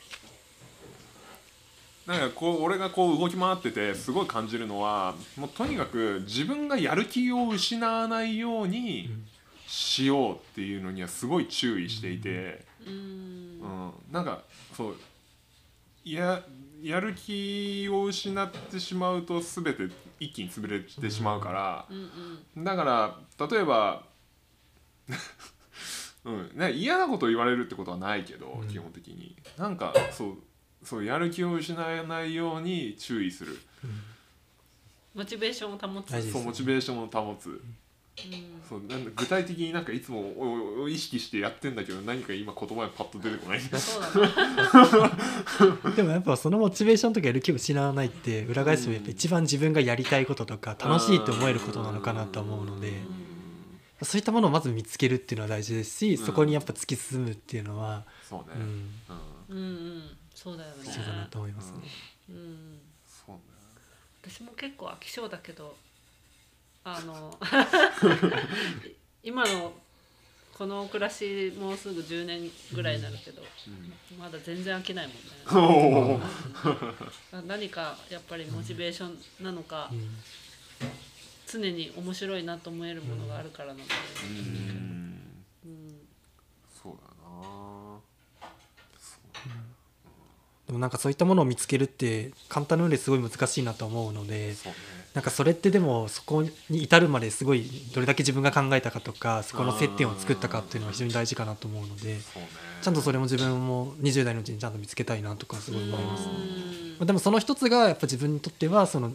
[2.06, 9.10] なんかこう俺がこう動き回っててすごい感じるのはもうとにかく自分がやる気を失わないように
[9.68, 12.66] しようっていうのにはすごい注意していて。
[12.86, 12.94] うん。
[13.62, 14.44] うん、なんか
[14.76, 14.96] そう
[16.04, 16.44] や
[16.84, 19.90] やる気を失ってしまうと全て
[20.20, 22.10] 一気に潰れてしまうから、うん
[22.58, 22.64] うん。
[22.64, 24.04] だから例えば、
[26.26, 26.52] うん。
[26.54, 28.68] ね、嫌なことを言われるってことはないけど、うん。
[28.68, 29.36] 基本的に。
[29.58, 30.38] なんかそう
[30.86, 33.58] そうやる気を失わないように注意する。
[35.16, 37.50] モチベーションを保つ、大事ですそうモチベーションを保つ。
[37.50, 37.60] うん。
[38.68, 43.60] そうなんだ具体的になんかいつもおお意識してやってんだけど何か今言葉がパッと出てこない。
[43.60, 45.92] そうだな。
[45.96, 53.04] でもやっぱそのモチベーションとかやる気を失わないって裏返すとやっぱ一番自分がやりたいこととか楽しいって思えることなのかなと思うので
[54.02, 56.26] そういったものをまず見つけるっていうのは大事ですしうん。
[56.26, 58.92] そこにやっぱ突き進むっていうのはそうね、うん
[59.50, 59.58] うん。
[59.58, 59.70] うんう
[60.00, 60.84] んそうだよね。
[60.84, 61.80] 必要だなと思いますね。
[62.30, 62.80] うん。
[63.08, 63.42] そうね
[64.22, 65.76] 私も結構飽き性だけど
[66.84, 67.40] あの
[69.24, 69.74] 今の
[70.54, 73.42] この暮らしもうすぐ10年ぐらいになるけど、
[74.18, 76.22] まだ全然飽きないもんね。
[77.48, 80.16] 何かやっぱりモチベーションなのか、うん。
[81.48, 84.36] 常に面白いなと思えるものがあるからなので、うん
[85.66, 86.08] うん
[86.84, 88.00] そうだな
[90.68, 94.78] でもなんかそういったものを見つけるって簡単なのですごい難しいなと思うのでそうね。
[95.14, 97.64] なんかそれってでもそこに至るまですごい
[97.94, 102.20] どれだけ自分が考えたかとかそこの接点を作ったかっていうのは非常に大事かなと思うのでね
[102.82, 106.28] ちゃんとそれも自分も20代のうちにちゃんと見つけたいなとかすごい思います。
[106.28, 106.34] ね。
[106.34, 106.90] うん。
[106.92, 109.14] まあでもその一つがやっぱ自分にとってはその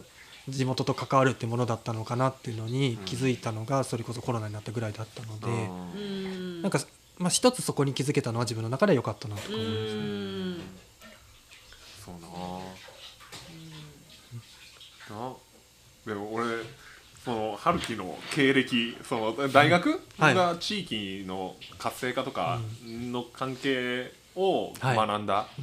[0.49, 6.79] 地元と関わるってものだったのかなっていうのに気づいたのがそれこそコロナになったぐらいだったので、うんなんか
[7.19, 10.90] まあ、一つそこに気づけたのは自分の中では良かったなとかう思います、ん
[12.03, 12.21] そうな。
[15.15, 15.33] な
[16.05, 16.45] でも俺
[17.23, 20.01] その春樹の経歴その大学？
[20.17, 20.35] はい。
[20.35, 25.61] が地域の活性化とかの関係を学んだ、う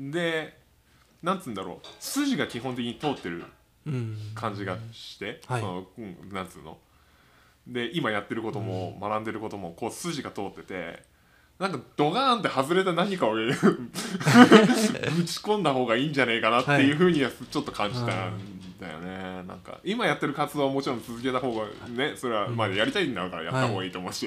[0.00, 0.10] ん。
[0.10, 0.56] で
[1.22, 1.86] なんつうんだろう。
[2.00, 3.44] 筋が基本的に通ってる
[3.86, 4.16] うん。
[4.34, 5.60] 感じがして、はい。
[5.60, 6.78] そのうん、なんつうの。
[7.66, 11.02] で今やってることも学んでることもこう筋が通ってて
[11.58, 13.54] なんかドガーンって外れた何かをぶち
[15.38, 18.08] 込んだ方がいいんじゃねえかなっていうふうにはちょっと感じたん
[18.80, 24.26] だよね、なんか今やってる活動はもちろん続けた方がねそれはまあやりたいんだからやった方がいいと思うし、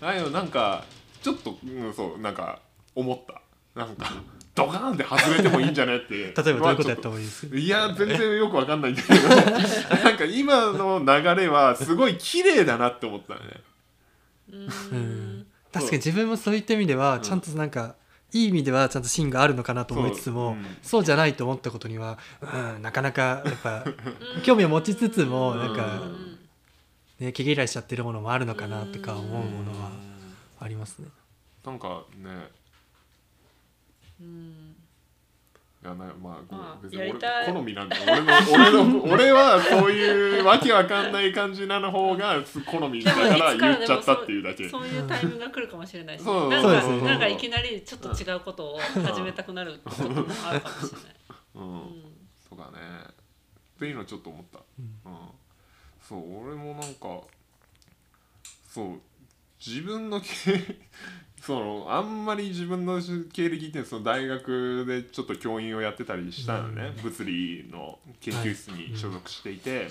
[0.00, 0.84] だけどなんか
[1.20, 2.60] ちょっと、うん、そうなんか
[2.94, 3.42] 思った。
[3.78, 4.12] なんか
[4.54, 7.56] ドカーンって外れてもいいんじゃねって例えばどういうことやった方がいいですか？
[7.56, 9.28] いや全然よくわかんないんだけど。
[9.28, 13.40] なんか今の流れはすごい綺麗だなって思ったね。
[14.92, 15.43] うん
[15.74, 17.96] 確かに自分もそういった意味ではちゃんとなんか、
[18.32, 23.84] いい意味ではちゃんと芯があるのかなと思いつつもそそうう,、じゃないと思ったことには、うん、なかなかやっぱ
[24.44, 26.00] 興味を持ちつつもなんか、
[27.20, 29.90] ね、毛嫌いしちゃってるものもあるのかなとか思うものは
[30.60, 31.06] ありますね。
[31.64, 32.30] なんかね
[34.20, 34.26] うん。
[34.26, 34.73] い
[35.88, 37.96] やなまあ、まあ別に俺好みなんだ。
[37.96, 44.68] よ俺の俺の俺はそういうわけわかんない感じなの方が好みだから言っちゃったっていうだけ。
[44.68, 46.50] そういうタイミングが来るかもしれないし、そう。
[46.50, 51.14] なんかそなんかいきなりちょっと違うことを始めたくなることもあるかもしれない。
[51.56, 51.80] うん、うん。
[52.48, 52.78] そうかね。
[53.76, 55.16] っていうのはちょっと思った、うん。
[56.00, 57.20] そう俺もなんか
[58.68, 59.00] そう
[59.64, 60.26] 自分の経
[61.44, 69.88] そのあんまり自分の経歴ってその大学でちょっと教員をやってたりしたのね、物理の研究室に所属していて、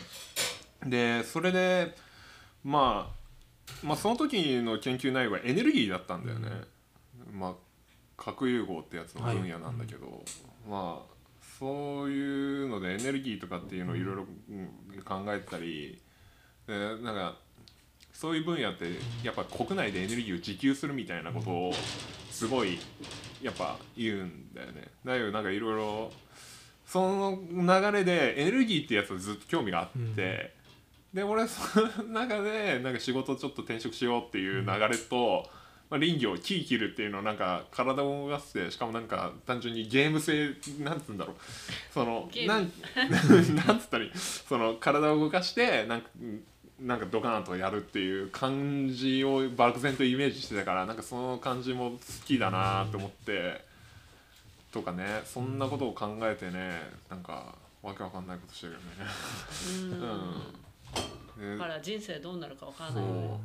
[0.83, 1.95] でそれで
[2.63, 6.49] まあまあその時の研究内容がエネルギーだったんだよね、
[7.31, 7.53] まあ
[8.17, 10.23] 核融合ってやつの分野なんだけど、
[10.67, 11.13] まあ
[11.59, 16.01] そういうのでエネルギーとかっていうのをいろいろうん考えてたり。
[16.65, 17.37] でなんか
[18.13, 18.85] そういう分野って
[19.23, 21.73] やっぱ国内でエネルギーを自給するみたいなことを
[22.31, 22.79] すごい
[23.41, 24.87] やっぱ言うんだよね。
[25.03, 26.11] だけどなんかいろいろ
[26.85, 30.53] その流れでエネルギーってやつはずっと興味があって、
[31.13, 31.61] で俺そ
[32.03, 35.47] の中でなんか仕事ちょっと転職しようっていう流れと、
[35.89, 41.35] まあ、林業木切るっていうのはなんか体を動かしてしかもなんか単純にゲーム性なんつうんだろう。
[41.93, 42.71] そのなんム
[43.65, 44.11] なんつったらいい？
[44.15, 46.09] その体を動かしてなんか
[46.81, 53.63] なんかドカーンとやるっていう感じを漠然とイメージしてたからなんかその感じも好きだなと思って
[54.71, 58.83] とかねそんなことを考えてねなんかわけわかんないことしてるよね。
[61.37, 61.57] うん。
[61.57, 63.03] だから人生どうなるかわからない。
[63.03, 63.39] よね。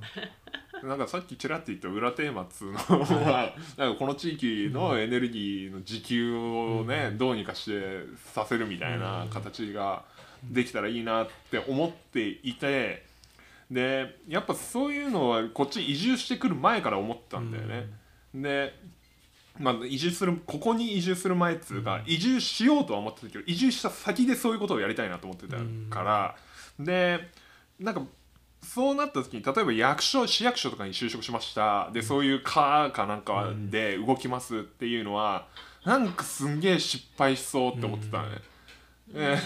[0.83, 10.05] なんかさっきちらって言った裏テーマっつうのはなんかこの地域のエネルギーの自給をね、どうにかしてさせるみたいな形が
[10.45, 13.08] できたらいいなって思っていて
[13.71, 17.87] でやっぱそういうのはこっち移住してくる前から思ったんだよね。
[18.35, 18.75] で
[19.59, 25.57] まあ、移住するここに移住する前っつうか、移住しようとは思ってたけど移住した先でそういうことをやりたいなと思ってた
[25.91, 26.37] から、
[26.79, 27.29] で
[27.81, 28.03] なんか
[28.63, 31.91] そうなった時に例えば役所市役所とかに就職しました。
[31.93, 35.49] でそういう課かなんかで動きますっていうのは
[35.85, 38.37] なんかすんげえ失敗しそうって思ってたのね。
[39.13, 39.39] で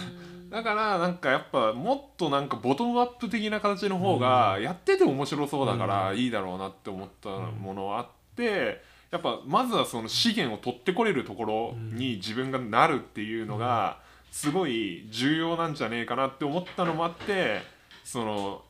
[0.52, 13.98] だからなんかやっぱもっとなんかボトムアップ的な形の方がやってて面白そうだからいいだろうなって思ったものはあってやっぱまずはその資源を取ってこれるところに自分がなるっていうのが
[14.30, 17.62] すごい重要なんじゃねえかなって思ったのもあって
[18.04, 18.62] その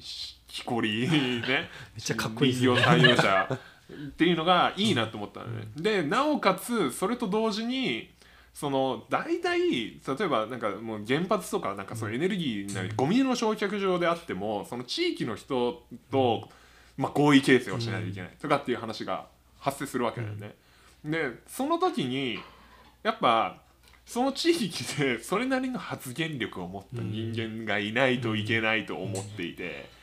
[0.00, 1.08] し木こりね
[1.94, 2.52] めっちゃかっこいい。
[2.52, 3.58] ですね林業採用者
[3.92, 5.68] っていうのがいいなと思ったのね。
[5.76, 8.10] でなおかつそれと同時に
[8.58, 16.48] その大体例えばなんかもう原発とかなんかそういうエネルギーなりゴミの焼却場であってもその地域の人と、
[16.96, 19.26] まあ、合意形成をしないといけないとかっていう話が
[19.58, 20.54] 発生するわけだよね。
[21.04, 22.38] でその時に
[23.02, 23.60] やっぱ
[24.06, 29.94] その地域でそれなりの発言力を持った人間がいないといけないと思っていて。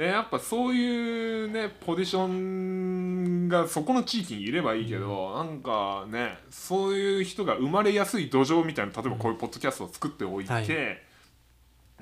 [0.00, 10.68] でやっぱそういうねポジションがそこの地域にいればいいけど、なんかねそういう人が生まれやすい土壌みたいな例えばこういうポッドキャストを作っておいて、はい。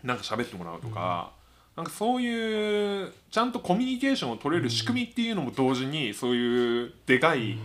[0.05, 1.33] なんか喋ってもらうとか、
[1.75, 7.59] なんかそういうちゃんとコミュニケーションを取れる仕組みっていうのも同時にそういうでかい、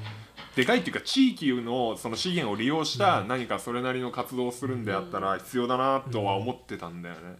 [0.55, 7.35] でかいっていうか地域のその資源を利用した何かそれなりの活動をするんであったら必要だなとは思ってたんだよね。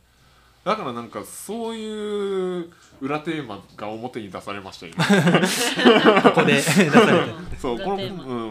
[0.64, 2.70] だからなんかそういう
[3.02, 5.04] 裏テーマが表に出されました今。
[6.24, 6.54] ここで。
[6.54, 8.00] 出されてそうこの、う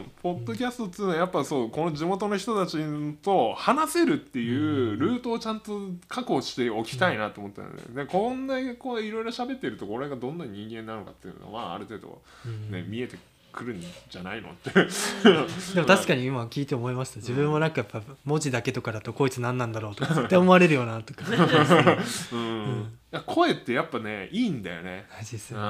[0.01, 2.79] ん、ポッドキャストっていうのはやっぱそうこの地元の人たち
[3.23, 12.23] と話せるっていうルートをちゃんと確保しておきたいなと思ったので,、でこんだけこういろいろ喋ってると俺がどんな人間なのかっていうのはある程度、
[12.71, 13.19] ね見えて
[13.53, 14.51] くるんじゃないの？
[14.51, 14.71] って。
[15.75, 17.17] でも確かに今聞いて思いました。
[17.17, 21.25] 自分もなんかやっぱ文字だけとかだとこいつ何なんだろうとか絶対思われるよなとか。
[22.33, 25.07] うん、いや声ってやっぱねいいんだよね。
[25.17, 25.63] マジですうよ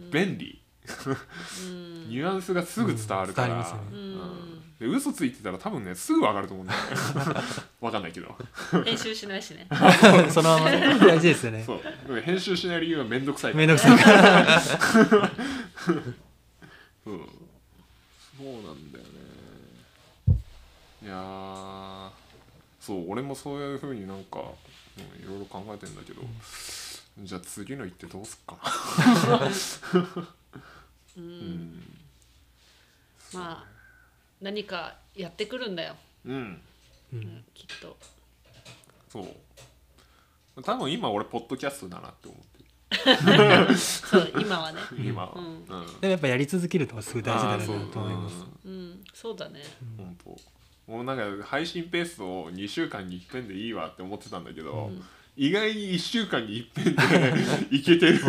[0.00, 0.06] ね。
[0.08, 0.10] ん。
[0.10, 0.62] 便利。
[0.88, 1.10] う
[1.70, 2.08] ん。
[2.08, 3.60] ニュアンスがすぐ伝わるから、うん。
[3.60, 3.66] ね。
[3.92, 4.62] うん。
[4.78, 6.80] で嘘ついてたら多分ねすぐ分かると思うんだよ
[7.34, 7.42] ね。
[7.80, 8.34] わかんないけど。
[8.84, 9.66] 編集しないしね。
[10.30, 11.64] そのまま大事ですよね。
[11.66, 11.80] そう。
[12.06, 13.66] でも編集しない理由はめんどくさいから。
[13.66, 14.62] めんどくさいから
[17.10, 17.28] うん。
[18.38, 19.10] そうなんだよね。
[21.02, 22.10] いやー。
[22.80, 24.42] そう俺もそういうふうになんか、う
[25.20, 26.22] ん、いろいろ考えてんだけど、
[27.18, 28.56] じゃあ次の一手どうすっか
[29.28, 29.46] な。
[31.16, 31.24] ううん。
[31.24, 31.82] ん
[33.34, 33.64] まあ
[34.40, 36.62] 何かやってくるんだよ、うん。
[37.12, 37.44] うん。
[37.52, 37.96] きっと。
[39.10, 40.62] そう。
[40.62, 42.57] 多分今俺ポッドキャストだなって思って
[43.76, 44.80] そう今はね。
[44.92, 45.32] る今は。
[45.34, 45.44] うん。
[45.44, 46.00] うん。
[46.00, 48.46] でもやっぱやり続けるのがすごい大事だなと思います。
[48.64, 49.60] うんそうだね。
[49.96, 50.92] 本当。
[50.92, 55.02] もうなんか配信ペースを2週間に一遍でいいわって思ってたんだけど、ん。
[55.36, 58.20] 意外に1週間に一遍で いけてる。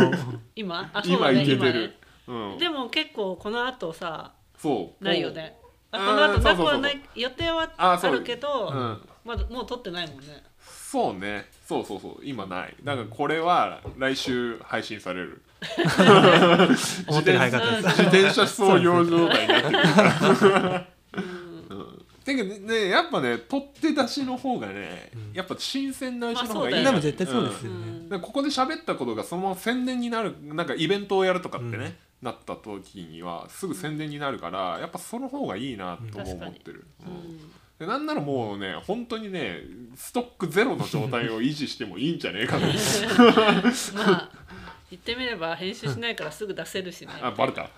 [0.56, 0.90] 今？
[0.94, 1.96] あそうだね今いけてる、
[2.28, 5.04] うん、でも結構この後さそう。
[5.04, 5.58] ないよね。
[5.92, 9.10] この後なくはない予定はあるけどうん。
[9.24, 10.44] まだもう撮ってないもんね
[10.92, 11.46] そうね。
[11.68, 12.16] そうそうそう。
[12.24, 12.76] 今ない。
[12.84, 15.44] だからこれは来週配信される。
[15.62, 20.88] 自転車操業状態になってるから。
[21.14, 22.06] うん。
[22.26, 25.34] てかねやっぱね取って出しの方がね、うん。
[25.34, 26.84] やっぱ新鮮なうちの方がいい。
[26.84, 27.78] まあ絶対そうですよね。
[27.78, 28.10] うん。
[28.10, 32.26] でここで喋ったことがそのまま宣伝になるなんかイベントをやるとかってね、うん。
[32.26, 37.14] なった時にはすぐ宣伝になるからやっぱその方がいいなとも思ってる、ううん。
[37.36, 37.40] ん
[37.80, 39.60] でなんならもうね本当にね
[39.96, 42.68] ストックゼロの状態を維持してもいいんじゃねえかな
[43.96, 44.30] まあ
[44.92, 47.10] 言ってみれば編集しないからすぐ出せるしね。
[47.22, 47.70] あバレた。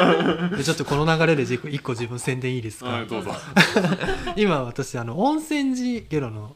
[0.56, 3.00] でちょっとこの流れで一個自分宣伝いいですか？
[3.00, 3.32] あどうぞ。
[4.34, 6.50] 今私あの温泉寺ゲロの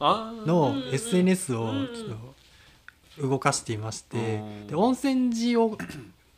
[0.47, 1.87] のうん SNS をうん。
[1.93, 2.07] ちょっ
[3.21, 4.67] と動かしていましてうん。
[4.67, 5.77] で温泉寺を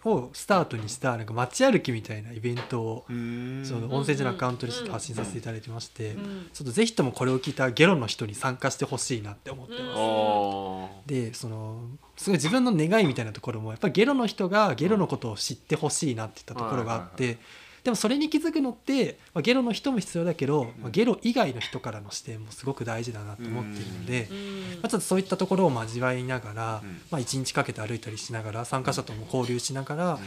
[0.04, 11.08] をスタートにしたなんか街歩きみたいなイベントをその温泉寺のアカウントでちょっと発信させていただいてましてうんちょっとぜひともこれを聞いたゲロの人に参加してほしいなって思ってうんます。
[11.08, 11.82] でその
[12.18, 17.38] すごい自分の願いみたいなところもやっぱりゲロの人がゲロのことを知ってほしいなっていったところがあっはいて
[17.84, 24.38] でもそれに気づくのって、まあ、ゲロの人も必要だけど、まあ、うんゲロ以外の人からの視点もすごく大事だなと思っているので、うん。
[24.74, 27.02] まあ、ちょっとそういったところを交わりながら、うん。
[27.10, 30.18] まあ、1日かけて歩いたりしながら参加者とも交流しながら、う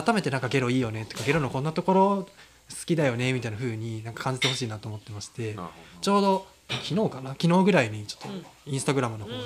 [0.00, 0.02] ん。
[0.02, 2.28] 改めてなんかゲロいいよねとかゲロのこんなところ
[2.70, 5.56] 好きだよねみたいな風になんか感じてほしいなと思ってまして
[6.02, 7.30] ちょうど昨日かな？
[7.30, 8.42] 昨日ぐらいにちょっうん。
[8.42, 9.42] とインスタグラムの方でうん。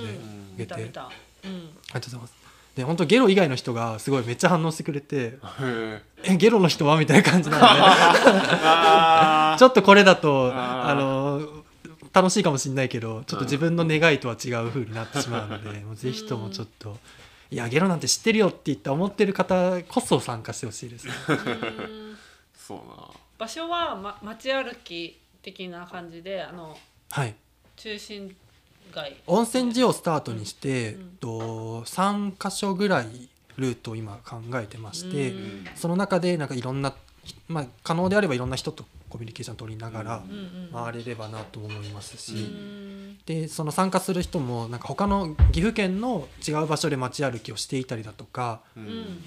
[0.56, 1.10] 上げて、ありがとう
[1.94, 2.41] ございます。
[2.76, 11.62] で本当ゲロ以外の人がすごいめっちゃ反応してくれてえ「えゲロの人は?」みたいな感じなのあで ちょっとこれだとあの
[12.12, 16.98] 楽しいかもしれないけどちょっと自分の願いとは違う風になってしまうのでもうぜひともちょっと
[17.50, 21.12] 「いやゲロなんて知ってるよ」って言った思ってる方こそ参加してほしいですね。
[21.28, 22.18] う ん
[22.56, 23.08] そうな。
[23.38, 26.78] 場所は、ま、街歩き的な感じであの
[27.10, 27.34] はい。
[27.76, 28.34] 中心街
[29.26, 31.08] 温泉寺をスタートにして、うん。
[31.20, 33.06] と3箇所ぐらい
[33.56, 35.34] ルートを今考えてまして、
[35.74, 36.94] その中でなんかいろんな、
[37.48, 40.22] まあ、可能であればいろんな人とコミュニケーション取りながら
[40.72, 43.18] 回れればなと思いますし、うん。
[43.26, 48.62] でその参加する人もなんか他の岐阜県の違う場所で街歩きをしていたりだとか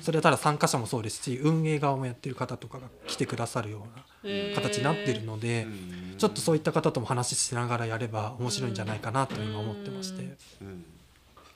[0.02, 4.04] それはただ参加者もそうですし運営側もやってる方とかが来てくださるような
[4.56, 5.68] 形になってるので、
[6.18, 10.36] ちょっとそういった方とも話ししながらやれば面白いんじゃないかなと今思ってまして。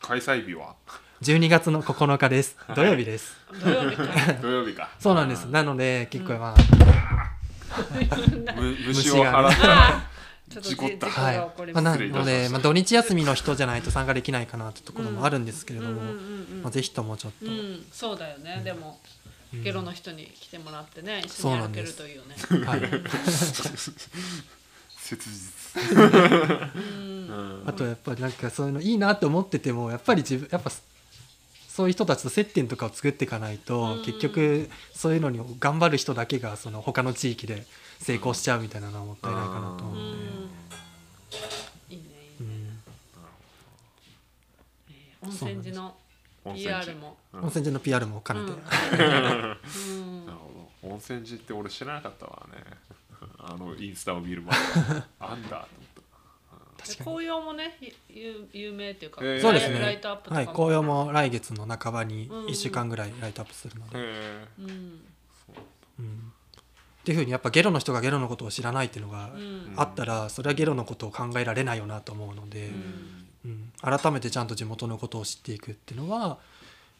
[0.01, 0.75] 開催日は
[1.21, 2.57] ？12月の9日です。
[2.75, 3.35] 土曜日です。
[3.63, 4.03] 土曜日か。
[4.41, 4.89] 土曜日か。
[4.99, 5.45] そうなんです。
[5.45, 6.55] なので結構まあ、
[8.55, 9.51] む虫を払っ
[10.53, 11.07] た事故った。
[11.07, 11.37] 事故はい。
[11.73, 16.01] まあ、なので、まあ、土日休みの人じゃないと参加できないかなってところもあるんですけれども、
[16.63, 22.35] まあ、ぜひともちょっと、うん、そうだよね、でもうんゲロの人に来てもらってね一緒に歩けるといいよね
[22.65, 22.81] はい、
[24.97, 25.59] 切実。
[27.65, 30.71] あとやっぱりなんかそういうのいいなって思っててもやっぱり自分やっぱ
[31.67, 37.65] そういう人たちと接点とかを作っていかないと、うん結局そういうのに頑張る人だけがその他の地域で
[37.99, 40.17] 成功しちゃうみたいなのはもったいないかなと思ううんんで、
[41.89, 42.05] いいねいいね、
[42.41, 42.79] うん
[44.89, 45.95] えー泉寺の
[46.45, 47.17] 温泉 PR 寺も。
[47.33, 47.41] うん。
[47.41, 48.57] 温泉寺の PR も兼ねて、
[48.97, 50.25] うん。
[50.25, 50.89] なるほど。
[50.93, 52.63] 温泉寺って俺知らなかったわね。
[53.39, 54.57] あのインスタを見る前
[55.19, 55.65] あんだと思っ
[56.77, 56.83] た。
[56.83, 57.05] 確かに。
[57.05, 59.41] 紅葉もねゆ有有名っていうか、へー。
[59.41, 59.79] そうですね。
[59.79, 62.45] ライトアップとかはい、紅葉も来月の半ばにうん。
[62.47, 65.01] 1週間ぐらいライトアップするので、へえうん。
[65.99, 66.01] う。
[66.01, 66.33] ん。
[67.01, 69.73] っていうふうにやっぱゲロの人がゲロのことを知らないっていうのがうん。
[69.75, 73.99] あったらそれはゲロのことを考えられないよなと思うので、うんうん。
[73.99, 76.37] 改めてちゃんと地元のことを知っていくっていうのは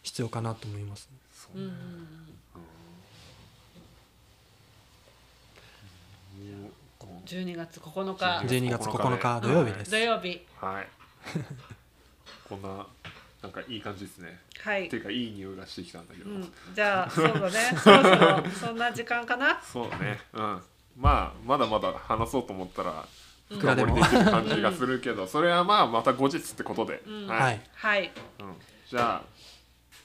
[0.02, 1.10] 必要かなと思います、
[1.54, 1.62] うん。
[1.62, 1.72] うん。
[7.26, 8.26] 12月9日。
[8.47, 10.41] 12月9日土曜日です、土曜日。
[10.60, 10.88] はい。
[12.47, 12.88] こんな
[13.43, 14.39] なんかいい感じですね。
[14.64, 14.88] はい。
[14.88, 17.50] っていうかいい匂いがしてきたんだけど、うん、じゃあそうだね。
[17.82, 19.62] そろそろそんな時間かな？
[19.62, 20.20] そうだね。
[20.34, 20.62] うん。
[20.97, 23.06] まあまだまだ話そうと思ったらうん
[23.50, 27.28] 深掘りできる感じがするけど、 それはまあまた後日ってことで、うん。
[27.28, 27.56] ははい。
[27.56, 28.12] い、はい。
[28.39, 28.56] うん、
[28.89, 29.39] じゃあ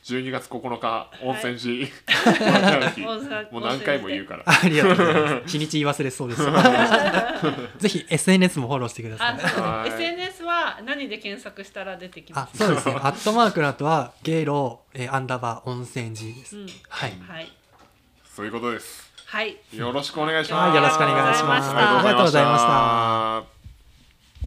[0.05, 1.89] 12月9日温泉寺、
[3.11, 3.47] 温泉。
[3.51, 4.43] もう何回も言うから。
[4.47, 5.49] ありがとうございます。
[5.49, 6.43] 日にち言い忘れそうです。
[7.79, 9.31] ぜひ SNS もフォローしてくださ
[9.85, 9.89] い。
[9.89, 12.95] SNS は何で検索したら出てきまあすそうですね。
[12.97, 16.67] アットマークの後はゲロ、えーアンダーバー温泉寺です、うん。
[16.89, 17.13] はい。
[17.27, 17.53] はい。
[18.35, 19.57] そういうことですはい。
[19.73, 21.71] よろしくお願いします、はいよろしくお願いします。
[21.71, 22.69] ありがとうございました。
[22.69, 23.05] ありがとう
[23.41, 23.54] ございました